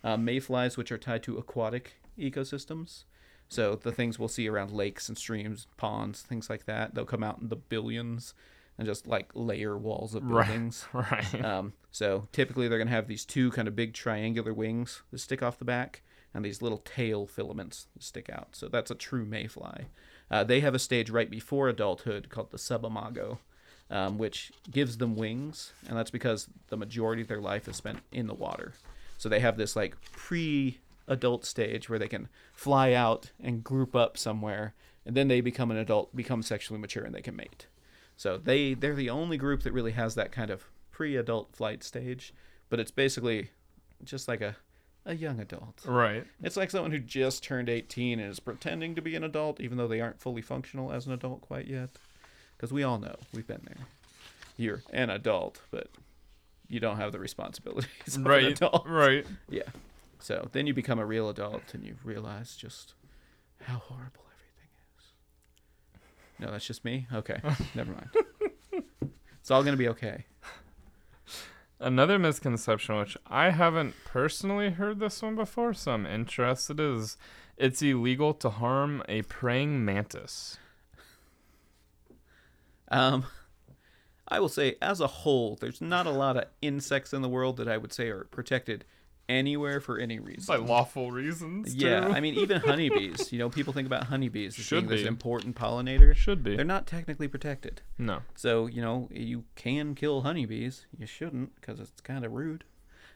Uh, 0.03 0.17
mayflies, 0.17 0.77
which 0.77 0.91
are 0.91 0.97
tied 0.97 1.23
to 1.23 1.37
aquatic 1.37 2.01
ecosystems. 2.17 3.03
So 3.47 3.75
the 3.75 3.91
things 3.91 4.19
we'll 4.19 4.27
see 4.27 4.47
around 4.47 4.71
lakes 4.71 5.09
and 5.09 5.17
streams, 5.17 5.67
ponds, 5.77 6.21
things 6.21 6.49
like 6.49 6.65
that, 6.65 6.93
they'll 6.93 7.05
come 7.05 7.23
out 7.23 7.39
in 7.39 7.49
the 7.49 7.55
billions 7.55 8.33
and 8.79 8.87
just 8.87 9.05
like 9.05 9.29
layer 9.35 9.77
walls 9.77 10.15
of 10.15 10.23
Right. 10.23 10.47
buildings. 10.47 10.85
Right. 10.93 11.45
Um, 11.45 11.73
so 11.91 12.27
typically 12.31 12.67
they're 12.67 12.79
going 12.79 12.87
to 12.87 12.93
have 12.95 13.07
these 13.07 13.25
two 13.25 13.51
kind 13.51 13.67
of 13.67 13.75
big 13.75 13.93
triangular 13.93 14.53
wings 14.53 15.03
that 15.11 15.19
stick 15.19 15.43
off 15.43 15.59
the 15.59 15.65
back 15.65 16.01
and 16.33 16.45
these 16.45 16.61
little 16.61 16.77
tail 16.79 17.27
filaments 17.27 17.87
that 17.93 18.03
stick 18.03 18.29
out. 18.29 18.55
So 18.55 18.67
that's 18.69 18.89
a 18.89 18.95
true 18.95 19.25
mayfly. 19.25 19.85
Uh, 20.31 20.43
they 20.43 20.59
have 20.61 20.73
a 20.75 20.79
stage 20.79 21.09
right 21.09 21.29
before 21.29 21.67
adulthood 21.69 22.29
called 22.29 22.51
the 22.51 22.57
subimago, 22.57 23.39
um, 23.89 24.17
which 24.19 24.51
gives 24.71 24.97
them 24.99 25.15
wings, 25.15 25.73
and 25.87 25.97
that's 25.97 26.11
because 26.11 26.47
the 26.67 26.77
majority 26.77 27.23
of 27.23 27.27
their 27.27 27.41
life 27.41 27.67
is 27.67 27.75
spent 27.75 27.99
in 28.11 28.27
the 28.27 28.35
water. 28.35 28.73
So 29.17 29.27
they 29.27 29.39
have 29.39 29.57
this 29.57 29.75
like 29.75 29.95
pre-adult 31.07 31.45
stage 31.45 31.89
where 31.89 31.99
they 31.99 32.07
can 32.07 32.29
fly 32.53 32.93
out 32.93 33.31
and 33.43 33.63
group 33.63 33.95
up 33.95 34.17
somewhere, 34.17 34.73
and 35.05 35.15
then 35.17 35.27
they 35.27 35.41
become 35.41 35.71
an 35.71 35.77
adult, 35.77 36.15
become 36.15 36.43
sexually 36.43 36.79
mature, 36.79 37.03
and 37.03 37.15
they 37.15 37.21
can 37.21 37.35
mate. 37.35 37.65
So 38.19 38.37
they 38.37 38.73
they're 38.73 38.95
the 38.95 39.09
only 39.09 39.37
group 39.37 39.63
that 39.63 39.71
really 39.71 39.93
has 39.93 40.15
that 40.15 40.33
kind 40.33 40.51
of 40.51 40.65
pre-adult 40.91 41.55
flight 41.55 41.83
stage, 41.85 42.33
but 42.67 42.77
it's 42.77 42.91
basically 42.91 43.51
just 44.03 44.27
like 44.27 44.41
a 44.41 44.57
a 45.05 45.15
young 45.15 45.39
adult. 45.39 45.85
right. 45.85 46.25
It's 46.43 46.57
like 46.57 46.69
someone 46.69 46.91
who 46.91 46.99
just 46.99 47.43
turned 47.45 47.69
18 47.69 48.19
and 48.19 48.29
is 48.29 48.41
pretending 48.41 48.93
to 48.95 49.01
be 49.01 49.15
an 49.15 49.23
adult 49.23 49.61
even 49.61 49.77
though 49.77 49.87
they 49.87 50.01
aren't 50.01 50.19
fully 50.19 50.41
functional 50.41 50.91
as 50.91 51.07
an 51.07 51.13
adult 51.13 51.39
quite 51.39 51.65
yet. 51.67 51.91
Cuz 52.57 52.73
we 52.73 52.83
all 52.83 52.99
know, 52.99 53.15
we've 53.33 53.47
been 53.47 53.61
there. 53.63 53.87
You're 54.57 54.83
an 54.91 55.09
adult, 55.09 55.61
but 55.71 55.87
you 56.67 56.81
don't 56.81 56.97
have 56.97 57.13
the 57.13 57.19
responsibilities 57.19 57.89
of 58.07 58.15
an 58.17 58.23
Right. 58.25 58.43
adult. 58.51 58.85
Right. 58.85 59.25
Yeah. 59.49 59.69
So 60.19 60.49
then 60.51 60.67
you 60.67 60.73
become 60.73 60.99
a 60.99 61.05
real 61.05 61.29
adult 61.29 61.73
and 61.73 61.85
you 61.85 61.95
realize 62.03 62.57
just 62.57 62.95
how 63.61 63.77
horrible. 63.77 64.25
No, 66.39 66.51
that's 66.51 66.65
just 66.65 66.85
me? 66.85 67.07
Okay. 67.13 67.39
Never 67.75 67.91
mind. 67.91 68.09
It's 69.41 69.51
all 69.51 69.63
going 69.63 69.73
to 69.73 69.77
be 69.77 69.89
okay. 69.89 70.25
Another 71.79 72.19
misconception, 72.19 72.97
which 72.97 73.17
I 73.27 73.51
haven't 73.51 73.95
personally 74.05 74.69
heard 74.69 74.99
this 74.99 75.21
one 75.21 75.35
before, 75.35 75.73
so 75.73 75.93
I'm 75.93 76.05
interested, 76.05 76.79
is 76.79 77.17
it's 77.57 77.81
illegal 77.81 78.33
to 78.35 78.49
harm 78.49 79.01
a 79.07 79.21
praying 79.23 79.85
mantis. 79.85 80.57
Um, 82.89 83.25
I 84.27 84.39
will 84.39 84.49
say, 84.49 84.75
as 84.81 84.99
a 84.99 85.07
whole, 85.07 85.57
there's 85.59 85.81
not 85.81 86.05
a 86.05 86.11
lot 86.11 86.37
of 86.37 86.45
insects 86.61 87.13
in 87.13 87.21
the 87.21 87.29
world 87.29 87.57
that 87.57 87.67
I 87.67 87.77
would 87.77 87.93
say 87.93 88.09
are 88.09 88.25
protected 88.25 88.85
anywhere 89.29 89.79
for 89.79 89.97
any 89.99 90.19
reason. 90.19 90.45
By 90.47 90.57
lawful 90.57 91.11
reasons. 91.11 91.73
yeah. 91.75 92.07
I 92.07 92.19
mean, 92.19 92.33
even 92.33 92.59
honeybees. 92.65 93.31
You 93.31 93.39
know, 93.39 93.49
people 93.49 93.71
think 93.71 93.85
about 93.85 94.05
honeybees 94.05 94.57
as 94.59 94.65
Should 94.65 94.81
being 94.81 94.89
this 94.89 95.01
be. 95.03 95.07
important 95.07 95.55
pollinator. 95.55 96.13
should 96.15 96.43
be. 96.43 96.55
They're 96.55 96.65
not 96.65 96.87
technically 96.87 97.27
protected. 97.27 97.81
No. 97.97 98.23
So, 98.35 98.65
you 98.65 98.81
know, 98.81 99.07
you 99.13 99.45
can 99.55 99.95
kill 99.95 100.21
honeybees. 100.21 100.87
You 100.97 101.05
shouldn't 101.05 101.55
because 101.55 101.79
it's 101.79 102.01
kind 102.01 102.25
of 102.25 102.33
rude. 102.33 102.63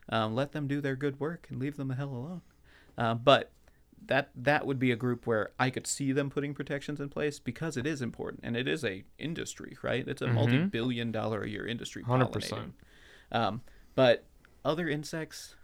Um, 0.09 0.35
let 0.35 0.51
them 0.51 0.67
do 0.67 0.79
their 0.79 0.95
good 0.95 1.19
work 1.19 1.47
and 1.49 1.59
leave 1.59 1.75
them 1.77 1.87
the 1.87 1.95
hell 1.95 2.09
alone. 2.09 2.41
Uh, 2.97 3.15
but 3.15 3.51
that 4.05 4.29
that 4.35 4.67
would 4.67 4.77
be 4.79 4.91
a 4.91 4.97
group 4.97 5.25
where 5.25 5.51
I 5.57 5.69
could 5.69 5.87
see 5.87 6.11
them 6.11 6.29
putting 6.29 6.53
protections 6.53 6.99
in 6.99 7.07
place 7.07 7.39
because 7.39 7.77
it 7.77 7.87
is 7.87 8.01
important 8.01 8.41
and 8.43 8.57
it 8.57 8.67
is 8.67 8.83
a 8.83 9.05
industry, 9.17 9.77
right? 9.81 10.05
It's 10.07 10.21
a 10.21 10.25
Mhm. 10.27 10.33
multi-billion 10.33 11.11
dollar 11.13 11.41
a 11.43 11.49
year 11.49 11.65
industry. 11.65 12.03
100%. 12.03 12.73
Um, 13.31 13.61
but 13.95 14.25
other 14.65 14.89
insects, 14.89 15.55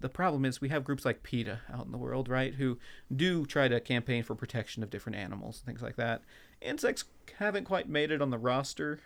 the, 0.00 0.08
problem 0.08 0.44
is 0.44 0.60
we 0.60 0.68
have 0.70 0.84
groups 0.84 1.04
like 1.04 1.22
PETA 1.22 1.60
out 1.72 1.86
in 1.86 1.92
the 1.92 1.98
world, 1.98 2.28
right, 2.28 2.54
who 2.54 2.78
do 3.14 3.46
try 3.46 3.68
to 3.68 3.80
campaign 3.80 4.22
for 4.22 4.34
protection 4.34 4.82
of 4.82 4.90
different 4.90 5.16
animals 5.16 5.58
and 5.58 5.66
things 5.66 5.82
like 5.82 5.96
that. 5.96 6.22
Insects 6.60 7.04
haven't 7.38 7.64
quite 7.64 7.88
made 7.88 8.10
it 8.10 8.22
on 8.22 8.30
the 8.30 8.38
roster 8.38 9.00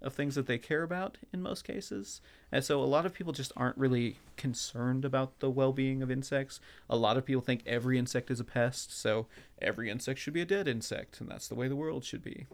of 0.00 0.14
things 0.14 0.34
that 0.36 0.46
they 0.46 0.58
care 0.58 0.82
about 0.82 1.18
in 1.32 1.42
most 1.42 1.64
cases. 1.64 2.20
And 2.52 2.64
so 2.64 2.82
a 2.82 2.84
lot 2.84 3.04
of 3.04 3.12
people 3.12 3.32
just 3.32 3.52
aren't 3.56 3.76
really 3.76 4.18
concerned 4.36 5.04
about 5.04 5.40
the 5.40 5.50
well 5.50 5.72
being 5.72 6.02
of 6.02 6.10
insects. 6.10 6.60
A 6.88 6.96
lot 6.96 7.16
of 7.16 7.24
people 7.24 7.42
think 7.42 7.62
every 7.66 7.98
insect 7.98 8.30
is 8.30 8.40
a 8.40 8.44
pest, 8.44 8.96
so 8.96 9.26
every 9.60 9.90
insect 9.90 10.20
should 10.20 10.34
be 10.34 10.42
a 10.42 10.46
dead 10.46 10.68
insect, 10.68 11.20
and 11.20 11.28
that's 11.28 11.48
the 11.48 11.54
way 11.54 11.68
the 11.68 11.76
world 11.76 12.04
should 12.04 12.22
be. 12.22 12.46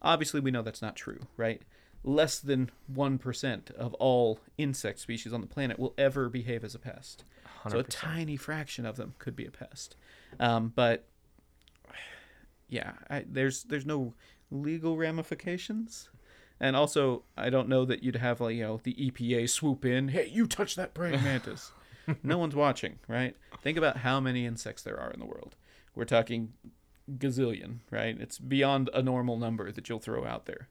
Obviously, 0.00 0.40
we 0.40 0.50
know 0.50 0.62
that's 0.62 0.82
not 0.82 0.96
true, 0.96 1.20
right? 1.36 1.62
Less 2.02 2.38
than 2.38 2.70
1% 2.92 3.70
of 3.72 3.94
all 3.94 4.38
insect 4.56 5.00
species 5.00 5.32
on 5.32 5.40
the 5.40 5.46
planet 5.46 5.78
will 5.78 5.94
ever 5.98 6.28
behave 6.28 6.64
as 6.64 6.74
a 6.74 6.78
pest. 6.78 7.24
So 7.70 7.78
a 7.78 7.82
tiny 7.82 8.36
fraction 8.36 8.86
of 8.86 8.96
them 8.96 9.14
could 9.18 9.36
be 9.36 9.46
a 9.46 9.50
pest. 9.50 9.96
Um, 10.38 10.72
but 10.74 11.06
yeah, 12.68 12.92
I, 13.08 13.24
there's 13.28 13.64
there's 13.64 13.86
no 13.86 14.14
legal 14.50 14.96
ramifications. 14.96 16.08
And 16.58 16.74
also, 16.74 17.24
I 17.36 17.50
don't 17.50 17.68
know 17.68 17.84
that 17.84 18.02
you'd 18.02 18.16
have 18.16 18.40
like 18.40 18.56
you 18.56 18.62
know 18.62 18.80
the 18.82 18.94
EPA 18.94 19.48
swoop 19.50 19.84
in. 19.84 20.08
Hey, 20.08 20.28
you 20.32 20.46
touch 20.46 20.76
that 20.76 20.94
praying 20.94 21.22
mantis. 21.24 21.72
no 22.22 22.38
one's 22.38 22.54
watching, 22.54 22.98
right? 23.08 23.36
Think 23.62 23.76
about 23.76 23.98
how 23.98 24.20
many 24.20 24.46
insects 24.46 24.82
there 24.82 24.98
are 24.98 25.10
in 25.10 25.20
the 25.20 25.26
world. 25.26 25.56
We're 25.94 26.04
talking 26.04 26.52
gazillion, 27.18 27.78
right? 27.90 28.16
It's 28.20 28.38
beyond 28.38 28.90
a 28.94 29.02
normal 29.02 29.36
number 29.38 29.70
that 29.72 29.88
you'll 29.88 29.98
throw 29.98 30.24
out 30.24 30.46
there. 30.46 30.68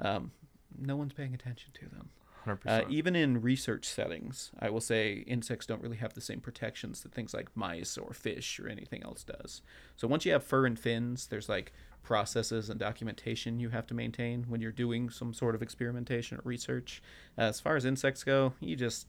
Um, 0.00 0.32
no 0.78 0.96
one's 0.96 1.12
paying 1.12 1.34
attention 1.34 1.70
to 1.74 1.88
them. 1.88 2.10
100%. 2.46 2.58
Uh, 2.66 2.84
even 2.88 3.16
in 3.16 3.42
research 3.42 3.84
settings, 3.86 4.50
I 4.58 4.70
will 4.70 4.80
say 4.80 5.24
insects 5.26 5.66
don't 5.66 5.82
really 5.82 5.96
have 5.96 6.14
the 6.14 6.20
same 6.20 6.40
protections 6.40 7.02
that 7.02 7.12
things 7.12 7.34
like 7.34 7.48
mice 7.56 7.98
or 7.98 8.12
fish 8.12 8.60
or 8.60 8.68
anything 8.68 9.02
else 9.02 9.24
does. 9.24 9.62
So 9.96 10.06
once 10.06 10.24
you 10.24 10.32
have 10.32 10.44
fur 10.44 10.66
and 10.66 10.78
fins, 10.78 11.26
there's 11.26 11.48
like 11.48 11.72
processes 12.02 12.70
and 12.70 12.78
documentation 12.78 13.58
you 13.58 13.70
have 13.70 13.86
to 13.88 13.94
maintain 13.94 14.44
when 14.48 14.60
you're 14.60 14.70
doing 14.70 15.10
some 15.10 15.34
sort 15.34 15.54
of 15.54 15.62
experimentation 15.62 16.38
or 16.38 16.42
research. 16.44 17.02
Uh, 17.36 17.42
as 17.42 17.58
far 17.58 17.74
as 17.76 17.84
insects 17.84 18.22
go, 18.22 18.52
you 18.60 18.76
just 18.76 19.08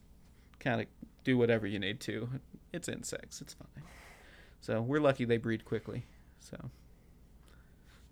kind 0.60 0.82
of 0.82 0.88
do 1.24 1.38
whatever 1.38 1.68
you 1.68 1.78
need 1.78 2.00
to. 2.02 2.28
It's 2.74 2.90
insects, 2.90 3.40
it's 3.40 3.54
fine. 3.54 3.84
So 4.62 4.82
we're 4.82 5.00
lucky 5.00 5.26
they 5.26 5.38
breed 5.38 5.64
quickly. 5.64 6.06
So 6.40 6.72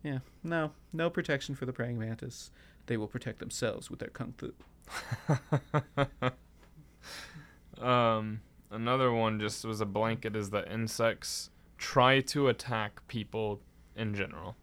yeah, 0.03 0.19
no, 0.43 0.71
no 0.93 1.09
protection 1.09 1.55
for 1.55 1.65
the 1.65 1.73
praying 1.73 1.97
mantis. 1.97 2.51
They 2.85 2.97
will 2.97 3.07
protect 3.07 3.39
themselves 3.39 3.89
with 3.89 3.99
their 3.99 4.09
kung 4.09 4.35
fu. 4.37 4.53
um, 7.81 8.41
another 8.71 9.11
one 9.11 9.39
just 9.39 9.65
was 9.65 9.81
a 9.81 9.85
blanket 9.85 10.35
is 10.35 10.49
that 10.51 10.71
insects 10.71 11.49
try 11.77 12.21
to 12.21 12.47
attack 12.47 13.05
people 13.07 13.59
in 13.95 14.13
general. 14.13 14.55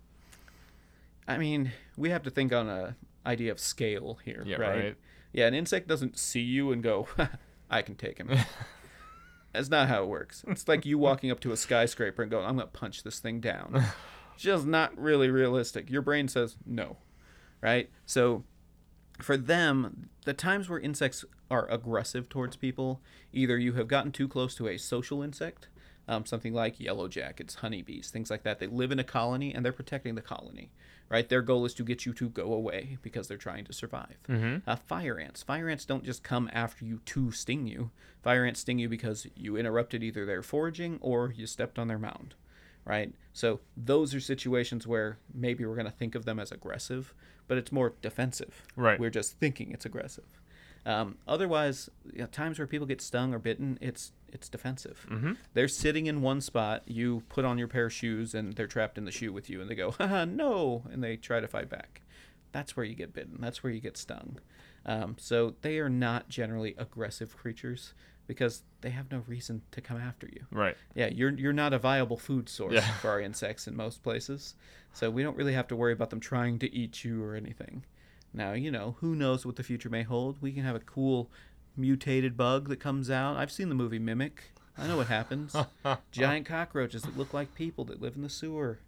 I 1.27 1.39
mean, 1.39 1.73
we 1.97 2.11
have 2.11 2.23
to 2.25 2.31
think 2.31 2.53
on 2.53 2.69
a 2.69 2.97
idea 3.25 3.53
of 3.53 3.61
scale 3.61 4.19
here, 4.25 4.43
Yeah, 4.45 4.57
right? 4.57 4.79
right. 4.85 4.97
Yeah, 5.33 5.47
an 5.47 5.55
insect 5.55 5.89
doesn't 5.89 6.19
see 6.19 6.41
you 6.41 6.73
and 6.73 6.83
go, 6.83 7.07
"I 7.71 7.83
can 7.83 7.95
take 7.95 8.19
him." 8.19 8.31
That's 9.53 9.69
not 9.69 9.89
how 9.89 10.03
it 10.03 10.09
works. 10.09 10.45
It's 10.49 10.67
like 10.67 10.85
you 10.87 10.99
walking 10.99 11.31
up 11.31 11.41
to 11.41 11.53
a 11.53 11.57
skyscraper 11.57 12.23
and 12.23 12.31
going, 12.31 12.45
"I'm 12.45 12.57
gonna 12.57 12.67
punch 12.67 13.03
this 13.03 13.19
thing 13.19 13.41
down." 13.41 13.85
Just 14.37 14.67
not 14.67 14.97
really 14.99 15.31
realistic. 15.31 15.91
Your 15.91 16.03
brain 16.03 16.27
says 16.27 16.57
no, 16.67 16.97
right? 17.61 17.89
So 18.07 18.45
for 19.21 19.37
them, 19.37 20.09
the 20.25 20.33
times 20.33 20.69
where 20.69 20.79
insects 20.79 21.25
are 21.51 21.69
aggressive 21.71 22.29
towards 22.29 22.57
people, 22.57 23.01
either 23.33 23.59
you 23.59 23.75
have 23.75 23.89
gotten 23.89 24.13
too 24.13 24.29
close 24.29 24.55
to 24.57 24.69
a 24.69 24.79
social 24.79 25.23
insect, 25.23 25.69
um, 26.09 26.27
something 26.27 26.53
like 26.53 26.81
yellow 26.81 27.09
jackets, 27.09 27.57
honeybees, 27.57 28.11
things 28.11 28.31
like 28.31 28.43
that. 28.43 28.59
They 28.59 28.67
live 28.67 28.91
in 28.91 28.99
a 28.99 29.05
colony 29.05 29.55
and 29.55 29.65
they're 29.65 29.73
protecting 29.73 30.15
the 30.15 30.23
colony, 30.23 30.71
right? 31.09 31.29
Their 31.29 31.43
goal 31.43 31.65
is 31.65 31.75
to 31.75 31.85
get 31.85 32.07
you 32.07 32.13
to 32.15 32.29
go 32.29 32.53
away 32.53 32.99
because 33.03 33.29
they're 33.29 33.37
trying 33.37 33.65
to 33.67 33.73
survive. 33.73 34.17
Mm-hmm. 34.29 34.69
Uh, 34.69 34.77
fire 34.77 35.19
ants. 35.19 35.43
Fire 35.43 35.69
ants 35.69 35.85
don't 35.85 36.05
just 36.05 36.23
come 36.23 36.51
after 36.53 36.85
you 36.85 37.01
to 37.07 37.31
sting 37.31 37.67
you. 37.67 37.91
Fire 38.23 38.45
ants 38.45 38.61
sting 38.61 38.79
you 38.79 38.89
because 38.89 39.27
you 39.37 39.57
interrupted 39.57 40.03
either 40.03 40.27
their 40.27 40.43
foraging 40.43 40.99
or 41.01 41.33
you 41.37 41.47
stepped 41.47 41.79
on 41.79 41.89
their 41.89 41.99
mound, 41.99 42.35
right? 42.85 43.13
So 43.33 43.61
those 43.77 44.15
are 44.15 44.21
situations 44.21 44.87
where 44.87 45.19
maybe 45.33 45.65
we're 45.65 45.77
going 45.77 45.87
to 45.87 45.93
think 45.93 46.15
of 46.15 46.25
them 46.25 46.41
as 46.41 46.51
aggressive, 46.51 47.15
but 47.49 47.59
it's 47.59 47.73
more 47.73 47.95
defensive. 48.03 48.63
Right. 48.77 48.99
We're 48.99 49.11
just 49.11 49.39
thinking 49.39 49.73
it's 49.73 49.85
aggressive. 49.85 50.25
Um, 50.85 51.19
otherwise, 51.29 51.91
you 52.13 52.21
know, 52.21 52.27
times 52.27 52.59
where 52.59 52.67
people 52.67 52.87
get 52.87 53.01
stung 53.01 53.33
or 53.33 53.39
bitten, 53.39 53.79
it's 53.81 54.13
it's 54.33 54.49
defensive. 54.49 55.07
Mm-hmm. 55.11 55.33
They're 55.55 55.69
sitting 55.69 56.07
in 56.07 56.23
one 56.23 56.41
spot. 56.41 56.83
You 56.87 57.23
put 57.29 57.45
on 57.45 57.59
your 57.59 57.69
pair 57.69 57.87
of 57.87 57.93
shoes, 57.93 58.35
and 58.35 58.55
they're 58.55 58.67
trapped 58.67 58.99
in 58.99 59.05
the 59.05 59.11
shoe 59.11 59.33
with 59.33 59.49
you, 59.49 59.61
and 59.61 59.71
they 59.71 59.75
go, 59.75 59.93
"Haha, 59.93 60.25
no!" 60.25 60.83
and 60.91 61.05
they 61.05 61.17
try 61.17 61.41
to 61.41 61.47
fight 61.47 61.69
back. 61.69 62.03
That's 62.51 62.77
where 62.77 62.85
you 62.85 62.95
get 62.95 63.15
bitten. 63.15 63.39
That's 63.41 63.63
where 63.63 63.73
you 63.73 63.81
get 63.81 63.97
stung. 63.97 64.39
Um, 64.85 65.17
so 65.19 65.55
they 65.63 65.79
are 65.79 65.89
not 65.89 66.29
generally 66.29 66.75
aggressive 66.77 67.37
creatures 67.37 67.95
because 68.27 68.63
they 68.81 68.91
have 68.91 69.11
no 69.11 69.23
reason 69.27 69.63
to 69.73 69.81
come 69.81 69.99
after 69.99 70.27
you. 70.27 70.45
Right. 70.51 70.77
Yeah, 70.95 71.09
you're 71.09 71.31
you're 71.33 71.53
not 71.53 71.73
a 71.73 71.79
viable 71.79 72.17
food 72.17 72.49
source 72.49 72.75
Yeah. 72.75 72.93
for 72.95 73.11
our 73.11 73.21
insects 73.21 73.67
in 73.67 73.77
most 73.77 74.03
places. 74.03 74.55
So 74.93 75.11
we 75.11 75.23
don't 75.23 75.37
really 75.37 75.55
have 75.55 75.69
to 75.69 75.77
worry 75.77 75.93
about 75.93 76.11
them 76.11 76.21
trying 76.21 76.59
to 76.61 76.73
eat 76.75 77.05
you 77.05 77.23
or 77.25 77.35
anything. 77.35 77.85
Now, 78.35 78.53
you 78.53 78.71
know, 78.71 78.97
who 79.01 79.15
knows 79.15 79.45
what 79.47 79.57
the 79.57 79.63
future 79.63 79.89
may 79.91 80.03
hold. 80.03 80.41
We 80.41 80.53
can 80.53 80.65
have 80.65 80.77
a 80.77 80.81
cool 80.81 81.31
mutated 81.77 82.37
bug 82.37 82.69
that 82.69 82.81
comes 82.81 83.11
out. 83.11 83.37
I've 83.37 83.51
seen 83.53 83.69
the 83.69 83.75
movie 83.75 83.99
Mimic. 83.99 84.43
I 84.77 84.87
know 84.87 84.97
what 84.97 85.07
happens. 85.09 85.55
Giant 86.13 86.47
cockroaches 86.47 87.03
that 87.03 87.17
look 87.17 87.33
like 87.35 87.55
people 87.55 87.85
that 87.87 88.01
live 88.01 88.17
in 88.17 88.23
the 88.23 88.29
sewer. 88.29 88.79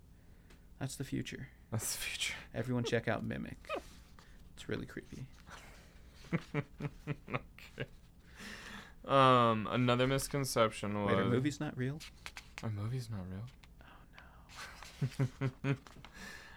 That's 0.79 0.97
the 0.97 1.05
future. 1.05 1.49
That's 1.71 1.93
the 1.95 2.03
future. 2.03 2.35
Everyone 2.55 2.85
check 2.85 3.07
out 3.09 3.25
Mimic. 3.25 3.69
It's 4.55 4.69
really 4.69 4.87
creepy. 4.87 5.27
Um, 9.07 9.69
another 9.71 10.07
misconception 10.07 11.05
was 11.05 11.13
Wait, 11.15 11.19
are 11.21 11.25
movies 11.27 11.61
not 11.61 11.77
real? 11.77 11.99
Are 12.63 12.71
movies 12.71 13.09
not 13.11 13.21
real? 13.31 13.45
Oh 15.33 15.49
no. 15.65 15.75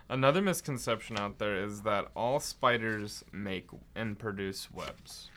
Another 0.10 0.42
misconception 0.42 1.18
out 1.20 1.38
there 1.38 1.62
is 1.62 1.82
that 1.82 2.08
all 2.16 2.40
spiders 2.40 3.26
make 3.34 3.68
and 3.94 4.18
produce 4.18 4.72
webs. 4.72 5.30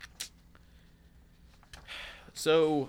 So, 2.32 2.88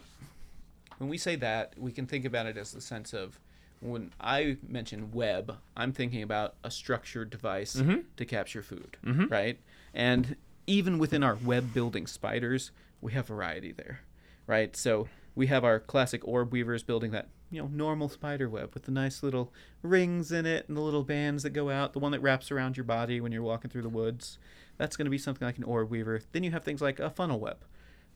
when 1.00 1.10
we 1.10 1.18
say 1.18 1.36
that, 1.38 1.74
we 1.78 1.92
can 1.92 2.06
think 2.06 2.24
about 2.26 2.46
it 2.46 2.58
as 2.58 2.72
the 2.72 2.82
sense 2.82 3.14
of 3.14 3.40
when 3.80 4.12
I 4.22 4.58
mention 4.68 5.12
web, 5.12 5.58
I'm 5.76 5.92
thinking 5.92 6.22
about 6.22 6.54
a 6.64 6.70
structured 6.70 7.32
device 7.32 7.76
Mhm. 7.78 8.04
to 8.18 8.26
capture 8.26 8.62
food, 8.62 8.98
Mhm. 9.04 9.32
right? 9.32 9.60
And 9.96 10.36
even 10.68 11.00
within 11.00 11.24
our 11.24 11.34
web 11.36 11.74
building 11.74 12.06
spiders, 12.06 12.70
we 13.02 13.14
have 13.14 13.26
variety 13.26 13.72
there, 13.72 14.02
right? 14.48 14.76
So 14.76 15.08
we 15.36 15.48
have 15.48 15.64
our 15.64 15.80
classic 15.80 16.28
orb 16.28 16.52
weavers 16.52 16.84
building 16.84 17.12
that, 17.12 17.30
you 17.50 17.62
know, 17.62 17.68
normal 17.68 18.10
spider 18.10 18.50
web 18.50 18.74
with 18.74 18.84
the 18.84 18.92
nice 18.92 19.24
little 19.24 19.54
rings 19.82 20.32
in 20.32 20.46
it 20.46 20.68
and 20.68 20.78
the 20.78 20.82
little 20.82 21.04
bands 21.04 21.44
that 21.44 21.52
go 21.52 21.70
out, 21.70 21.94
the 21.94 22.00
one 22.00 22.12
that 22.12 22.22
wraps 22.22 22.52
around 22.52 22.78
your 22.78 22.84
body 22.84 23.20
when 23.22 23.32
you're 23.32 23.42
walking 23.42 23.70
through 23.70 23.82
the 23.82 23.90
woods. 23.90 24.38
That's 24.78 24.98
going 24.98 25.06
to 25.06 25.12
be 25.12 25.18
something 25.18 25.46
like 25.46 25.58
an 25.58 25.64
orb 25.64 25.90
weaver. 25.90 26.22
Then 26.32 26.44
you 26.44 26.52
have 26.52 26.64
things 26.64 26.82
like 26.82 27.00
a 27.00 27.10
funnel 27.10 27.40
web 27.40 27.58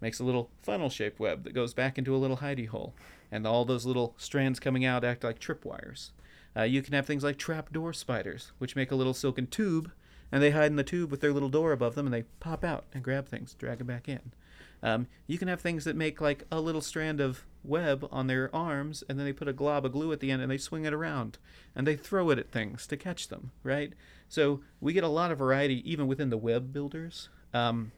makes 0.02 0.20
a 0.20 0.24
little 0.24 0.50
funnel 0.62 0.90
shaped 0.90 1.20
web 1.20 1.44
that 1.44 1.54
goes 1.54 1.74
back 1.74 1.98
into 1.98 2.16
a 2.16 2.18
little 2.18 2.38
hidey 2.38 2.68
hole. 2.68 2.94
And 3.32 3.46
all 3.46 3.66
those 3.66 3.86
little 3.86 4.14
strands 4.18 4.60
coming 4.60 4.86
out 4.86 5.04
act 5.04 5.24
like 5.24 5.40
tripwires. 5.40 6.12
Uh, 6.56 6.64
you 6.64 6.82
can 6.82 6.94
have 6.94 7.06
things 7.06 7.24
like 7.24 7.38
trapdoor 7.38 7.94
spiders, 7.94 8.52
which 8.60 8.76
make 8.76 8.92
a 8.92 8.96
little 8.96 9.14
silken 9.14 9.48
tube, 9.48 9.92
and 10.32 10.42
they 10.42 10.52
hide 10.52 10.68
in 10.68 10.78
the 10.78 10.84
tube 10.84 11.12
with 11.12 11.22
their 11.22 11.34
little 11.34 11.50
door 11.50 11.72
above 11.72 11.96
them, 11.96 12.08
and 12.08 12.14
they 12.14 12.24
pop 12.40 12.64
out 12.64 12.86
and 12.94 13.04
grab 13.04 13.28
things, 13.28 13.54
drag 13.56 13.80
them 13.80 13.88
back 13.88 14.08
in. 14.08 14.32
Um, 14.86 15.08
you 15.28 15.38
can 15.38 15.48
have 15.48 15.62
things 15.62 15.84
that 15.84 15.96
make 15.96 16.22
like 16.22 16.44
a 16.52 16.62
little 16.62 16.82
strand 16.82 17.20
of 17.20 17.46
web 17.64 18.08
on 18.12 18.28
their 18.28 18.56
arms, 18.56 19.04
and 19.10 19.18
then 19.18 19.26
they 19.26 19.34
put 19.34 19.48
a 19.48 19.54
glob 19.54 19.86
of 19.86 19.92
glue 19.92 20.12
at 20.12 20.20
the 20.20 20.32
end, 20.32 20.42
and 20.42 20.52
they 20.52 20.58
swing 20.58 20.86
it 20.86 20.94
around, 20.94 21.40
and 21.76 21.88
they 21.88 21.96
throw 21.96 22.30
it 22.30 22.40
at 22.40 22.52
things 22.52 22.86
to 22.88 22.96
catch 22.96 23.28
them, 23.28 23.52
right? 23.64 23.94
So 24.30 24.62
we 24.80 24.94
get 24.94 25.04
a 25.04 25.10
lot 25.10 25.32
of 25.32 25.40
variety 25.40 25.82
even 25.92 26.08
within 26.08 26.30
the 26.30 26.38
web 26.38 26.72
builders. 26.72 27.30
Um, 27.54 27.92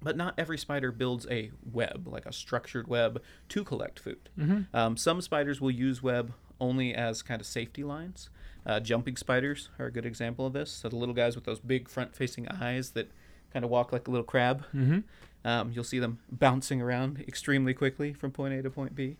but 0.00 0.16
not 0.16 0.34
every 0.36 0.58
spider 0.58 0.90
builds 0.90 1.26
a 1.30 1.50
web, 1.70 2.08
like 2.08 2.26
a 2.26 2.32
structured 2.32 2.88
web, 2.88 3.22
to 3.48 3.64
collect 3.64 4.00
food. 4.00 4.28
Mm-hmm. 4.38 4.76
Um, 4.76 4.96
some 4.96 5.20
spiders 5.20 5.60
will 5.60 5.70
use 5.70 6.02
web 6.02 6.32
only 6.60 6.94
as 6.94 7.22
kind 7.22 7.40
of 7.40 7.46
safety 7.46 7.84
lines. 7.84 8.28
Uh, 8.66 8.80
jumping 8.80 9.16
spiders 9.16 9.68
are 9.78 9.86
a 9.86 9.92
good 9.92 10.06
example 10.06 10.46
of 10.46 10.52
this. 10.52 10.70
So 10.70 10.88
the 10.88 10.96
little 10.96 11.14
guys 11.14 11.34
with 11.34 11.44
those 11.44 11.60
big 11.60 11.88
front-facing 11.88 12.48
eyes 12.48 12.90
that 12.90 13.10
kind 13.52 13.64
of 13.64 13.70
walk 13.70 13.92
like 13.92 14.08
a 14.08 14.10
little 14.10 14.24
crab. 14.24 14.64
Mm-hmm. 14.74 15.00
Um, 15.44 15.72
you'll 15.72 15.84
see 15.84 15.98
them 15.98 16.18
bouncing 16.30 16.80
around 16.80 17.24
extremely 17.26 17.74
quickly 17.74 18.12
from 18.12 18.30
point 18.30 18.54
A 18.54 18.62
to 18.62 18.70
point 18.70 18.94
B. 18.94 19.16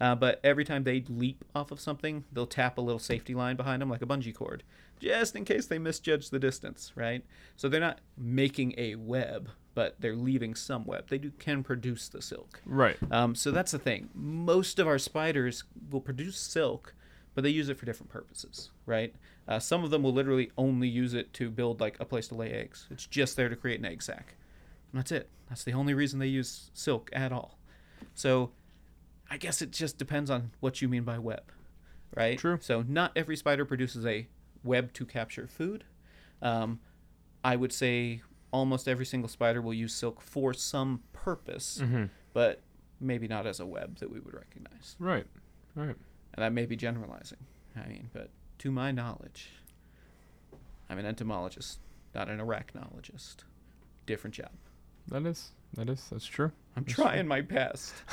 Uh, 0.00 0.14
but 0.16 0.40
every 0.42 0.64
time 0.64 0.82
they 0.82 1.04
leap 1.08 1.44
off 1.54 1.70
of 1.70 1.78
something, 1.80 2.24
they'll 2.32 2.46
tap 2.46 2.76
a 2.76 2.80
little 2.80 2.98
safety 2.98 3.34
line 3.34 3.54
behind 3.54 3.80
them, 3.80 3.88
like 3.88 4.02
a 4.02 4.06
bungee 4.06 4.34
cord, 4.34 4.64
just 4.98 5.36
in 5.36 5.44
case 5.44 5.66
they 5.66 5.78
misjudge 5.78 6.30
the 6.30 6.40
distance, 6.40 6.92
right? 6.96 7.24
So 7.56 7.68
they're 7.68 7.80
not 7.80 8.00
making 8.18 8.74
a 8.76 8.96
web, 8.96 9.50
but 9.74 9.94
they're 10.00 10.16
leaving 10.16 10.56
some 10.56 10.84
web. 10.86 11.08
They 11.08 11.18
do 11.18 11.30
can 11.38 11.62
produce 11.62 12.08
the 12.08 12.20
silk. 12.20 12.60
Right. 12.66 12.96
Um, 13.12 13.36
so 13.36 13.52
that's 13.52 13.70
the 13.70 13.78
thing. 13.78 14.10
Most 14.12 14.80
of 14.80 14.88
our 14.88 14.98
spiders 14.98 15.62
will 15.90 16.00
produce 16.00 16.36
silk, 16.36 16.94
but 17.34 17.44
they 17.44 17.50
use 17.50 17.68
it 17.68 17.78
for 17.78 17.86
different 17.86 18.10
purposes, 18.10 18.70
right? 18.86 19.14
Uh, 19.46 19.60
some 19.60 19.84
of 19.84 19.90
them 19.90 20.02
will 20.02 20.12
literally 20.12 20.50
only 20.58 20.88
use 20.88 21.14
it 21.14 21.32
to 21.34 21.48
build 21.48 21.80
like 21.80 21.96
a 22.00 22.04
place 22.04 22.26
to 22.28 22.34
lay 22.34 22.50
eggs. 22.50 22.88
It's 22.90 23.06
just 23.06 23.36
there 23.36 23.48
to 23.48 23.56
create 23.56 23.78
an 23.78 23.86
egg 23.86 24.02
sac. 24.02 24.34
And 24.92 24.98
that's 25.00 25.12
it. 25.12 25.28
That's 25.48 25.64
the 25.64 25.72
only 25.72 25.94
reason 25.94 26.18
they 26.18 26.26
use 26.26 26.70
silk 26.74 27.10
at 27.12 27.32
all. 27.32 27.58
So 28.14 28.52
I 29.30 29.36
guess 29.38 29.62
it 29.62 29.70
just 29.70 29.96
depends 29.98 30.30
on 30.30 30.50
what 30.60 30.82
you 30.82 30.88
mean 30.88 31.04
by 31.04 31.18
web, 31.18 31.42
right? 32.16 32.38
True. 32.38 32.58
So 32.60 32.82
not 32.86 33.12
every 33.16 33.36
spider 33.36 33.64
produces 33.64 34.04
a 34.06 34.28
web 34.64 34.92
to 34.94 35.06
capture 35.06 35.46
food. 35.46 35.84
Um, 36.42 36.80
I 37.44 37.56
would 37.56 37.72
say 37.72 38.22
almost 38.50 38.86
every 38.86 39.06
single 39.06 39.28
spider 39.28 39.62
will 39.62 39.74
use 39.74 39.94
silk 39.94 40.20
for 40.20 40.52
some 40.52 41.02
purpose 41.12 41.80
Mm-hmm. 41.82 42.04
but 42.34 42.60
maybe 43.00 43.26
not 43.26 43.46
as 43.46 43.58
a 43.60 43.66
web 43.66 43.98
that 43.98 44.10
we 44.10 44.20
would 44.20 44.34
recognize. 44.34 44.94
Right. 44.98 45.26
Right. 45.74 45.96
And 46.34 46.42
that 46.44 46.52
may 46.52 46.66
be 46.66 46.76
generalizing. 46.76 47.38
I 47.74 47.88
mean, 47.88 48.10
but 48.12 48.28
to 48.58 48.70
my 48.70 48.92
knowledge, 48.92 49.48
I'm 50.88 50.98
an 50.98 51.06
entomologist, 51.06 51.78
not 52.14 52.28
an 52.28 52.38
arachnologist. 52.38 53.36
Different 54.06 54.34
job. 54.34 54.50
That 55.08 55.26
is. 55.26 55.50
That 55.74 55.88
is. 55.88 56.06
That's 56.10 56.26
true. 56.26 56.52
I'm 56.76 56.84
That's 56.84 56.94
trying 56.94 57.26
my 57.26 57.40
best. 57.40 57.94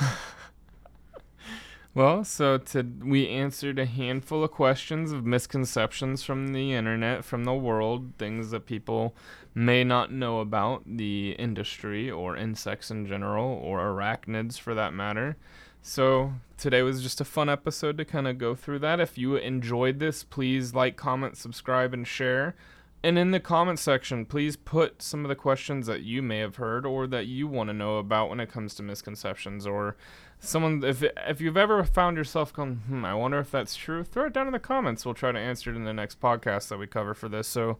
Well, 1.92 2.22
so 2.22 2.56
to 2.56 2.86
we 3.02 3.28
answered 3.28 3.80
a 3.80 3.84
handful 3.84 4.44
of 4.44 4.52
questions 4.52 5.10
of 5.10 5.26
misconceptions 5.26 6.22
from 6.22 6.52
the 6.52 6.72
internet, 6.72 7.24
from 7.24 7.44
the 7.44 7.54
world, 7.54 8.12
things 8.16 8.52
that 8.52 8.66
people 8.66 9.16
may 9.56 9.82
not 9.82 10.12
know 10.12 10.38
about 10.38 10.82
the 10.86 11.32
industry 11.32 12.08
or 12.08 12.36
insects 12.36 12.92
in 12.92 13.06
general 13.06 13.48
or 13.60 13.80
arachnids 13.80 14.56
for 14.56 14.72
that 14.74 14.94
matter. 14.94 15.36
So 15.82 16.34
today 16.56 16.82
was 16.82 17.02
just 17.02 17.20
a 17.20 17.24
fun 17.24 17.48
episode 17.48 17.98
to 17.98 18.04
kind 18.04 18.28
of 18.28 18.38
go 18.38 18.54
through 18.54 18.78
that. 18.80 19.00
If 19.00 19.18
you 19.18 19.34
enjoyed 19.34 19.98
this, 19.98 20.22
please 20.22 20.72
like, 20.72 20.96
comment, 20.96 21.36
subscribe, 21.38 21.92
and 21.92 22.06
share. 22.06 22.54
And 23.02 23.18
in 23.18 23.30
the 23.30 23.40
comment 23.40 23.78
section, 23.78 24.26
please 24.26 24.56
put 24.56 25.00
some 25.00 25.24
of 25.24 25.30
the 25.30 25.34
questions 25.34 25.86
that 25.86 26.02
you 26.02 26.20
may 26.20 26.38
have 26.38 26.56
heard 26.56 26.84
or 26.84 27.06
that 27.06 27.26
you 27.26 27.46
want 27.48 27.68
to 27.68 27.74
know 27.74 27.96
about 27.96 28.28
when 28.28 28.40
it 28.40 28.50
comes 28.50 28.74
to 28.74 28.82
misconceptions 28.82 29.66
or 29.66 29.96
someone 30.38 30.82
if 30.84 31.02
if 31.26 31.40
you've 31.40 31.56
ever 31.56 31.82
found 31.84 32.16
yourself 32.18 32.52
going, 32.52 32.76
hmm, 32.86 33.04
I 33.04 33.14
wonder 33.14 33.38
if 33.38 33.50
that's 33.50 33.74
true, 33.74 34.04
throw 34.04 34.26
it 34.26 34.32
down 34.34 34.46
in 34.48 34.52
the 34.52 34.58
comments. 34.58 35.04
We'll 35.06 35.14
try 35.14 35.32
to 35.32 35.38
answer 35.38 35.70
it 35.70 35.76
in 35.76 35.84
the 35.84 35.94
next 35.94 36.20
podcast 36.20 36.68
that 36.68 36.78
we 36.78 36.86
cover 36.86 37.14
for 37.14 37.28
this. 37.30 37.48
So 37.48 37.78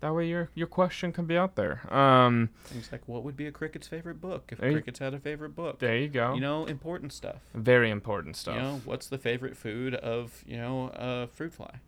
that 0.00 0.14
way 0.14 0.28
your 0.28 0.50
your 0.54 0.66
question 0.66 1.12
can 1.12 1.24
be 1.24 1.36
out 1.38 1.56
there. 1.56 1.90
Um, 1.92 2.50
Things 2.64 2.90
like 2.92 3.02
what 3.08 3.24
would 3.24 3.36
be 3.38 3.46
a 3.46 3.50
cricket's 3.52 3.88
favorite 3.88 4.20
book 4.20 4.50
if 4.52 4.58
There 4.58 4.68
you- 4.68 4.74
crickets 4.76 4.98
had 4.98 5.14
a 5.14 5.18
favorite 5.18 5.56
book? 5.56 5.78
there 5.78 5.96
you 5.96 6.08
go. 6.08 6.34
You 6.34 6.40
know, 6.42 6.66
important 6.66 7.12
stuff. 7.14 7.40
Very 7.54 7.90
important 7.90 8.36
stuff. 8.36 8.56
You 8.56 8.60
know, 8.62 8.80
what's 8.84 9.06
the 9.06 9.18
favorite 9.18 9.56
food 9.56 9.94
of, 9.94 10.44
you 10.46 10.56
know, 10.58 10.90
a 10.94 11.26
fruit 11.28 11.54
fly? 11.54 11.80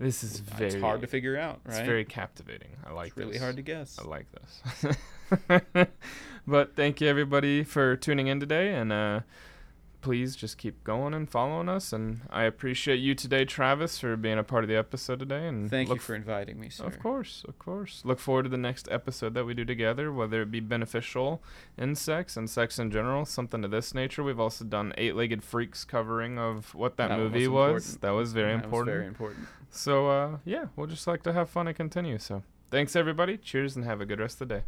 This 0.00 0.24
is 0.24 0.40
very 0.40 0.72
it's 0.72 0.80
hard 0.80 1.02
to 1.02 1.06
figure 1.06 1.36
out, 1.36 1.60
right? 1.66 1.76
It's 1.76 1.86
very 1.86 2.06
captivating. 2.06 2.70
I 2.86 2.92
like 2.92 3.14
this. 3.14 3.18
It's 3.18 3.18
really 3.18 3.32
this. 3.32 3.42
hard 3.42 3.56
to 3.56 3.62
guess. 3.62 3.98
I 3.98 4.08
like 4.08 4.26
this. 4.32 5.88
but 6.46 6.74
thank 6.74 7.02
you 7.02 7.06
everybody 7.06 7.62
for 7.62 7.96
tuning 7.96 8.26
in 8.26 8.40
today 8.40 8.74
and 8.74 8.92
uh 8.92 9.20
please 10.00 10.34
just 10.34 10.56
keep 10.56 10.82
going 10.82 11.12
and 11.12 11.28
following 11.28 11.68
us 11.68 11.92
and 11.92 12.22
I 12.30 12.44
appreciate 12.44 12.96
you 12.96 13.14
today 13.14 13.44
Travis 13.44 13.98
for 13.98 14.16
being 14.16 14.38
a 14.38 14.42
part 14.42 14.64
of 14.64 14.68
the 14.68 14.76
episode 14.76 15.18
today 15.18 15.46
and 15.46 15.70
Thank 15.70 15.90
you 15.90 15.98
for 15.98 16.14
inviting 16.14 16.58
me, 16.58 16.70
sir. 16.70 16.86
Of 16.86 16.98
course, 16.98 17.44
of 17.46 17.58
course. 17.58 18.00
Look 18.02 18.18
forward 18.18 18.44
to 18.44 18.48
the 18.48 18.56
next 18.56 18.88
episode 18.90 19.34
that 19.34 19.44
we 19.44 19.52
do 19.52 19.66
together, 19.66 20.10
whether 20.10 20.40
it 20.40 20.50
be 20.50 20.60
beneficial 20.60 21.42
insects 21.78 22.38
and 22.38 22.48
sex 22.48 22.78
in 22.78 22.90
general, 22.90 23.26
something 23.26 23.62
of 23.62 23.70
this 23.70 23.94
nature. 23.94 24.24
We've 24.24 24.40
also 24.40 24.64
done 24.64 24.94
Eight 24.96 25.14
Legged 25.14 25.44
Freaks 25.44 25.84
covering 25.84 26.38
of 26.38 26.74
what 26.74 26.96
that, 26.96 27.08
That 27.08 27.18
movie 27.18 27.46
was 27.46 27.72
was. 27.74 27.96
That 27.98 28.12
was 28.12 28.32
very 28.32 28.56
That 28.56 28.70
was 28.70 28.86
very 28.86 29.06
important. 29.06 29.46
So 29.70 30.08
uh, 30.08 30.38
yeah, 30.44 30.66
we'll 30.76 30.86
just 30.86 31.06
like 31.06 31.22
to 31.24 31.32
have 31.32 31.48
fun 31.48 31.68
and 31.68 31.76
continue. 31.76 32.18
So 32.18 32.42
thanks 32.70 32.96
everybody. 32.96 33.36
Cheers 33.36 33.76
and 33.76 33.84
have 33.84 34.00
a 34.00 34.06
good 34.06 34.20
rest 34.20 34.40
of 34.40 34.48
the 34.48 34.56
day. 34.56 34.62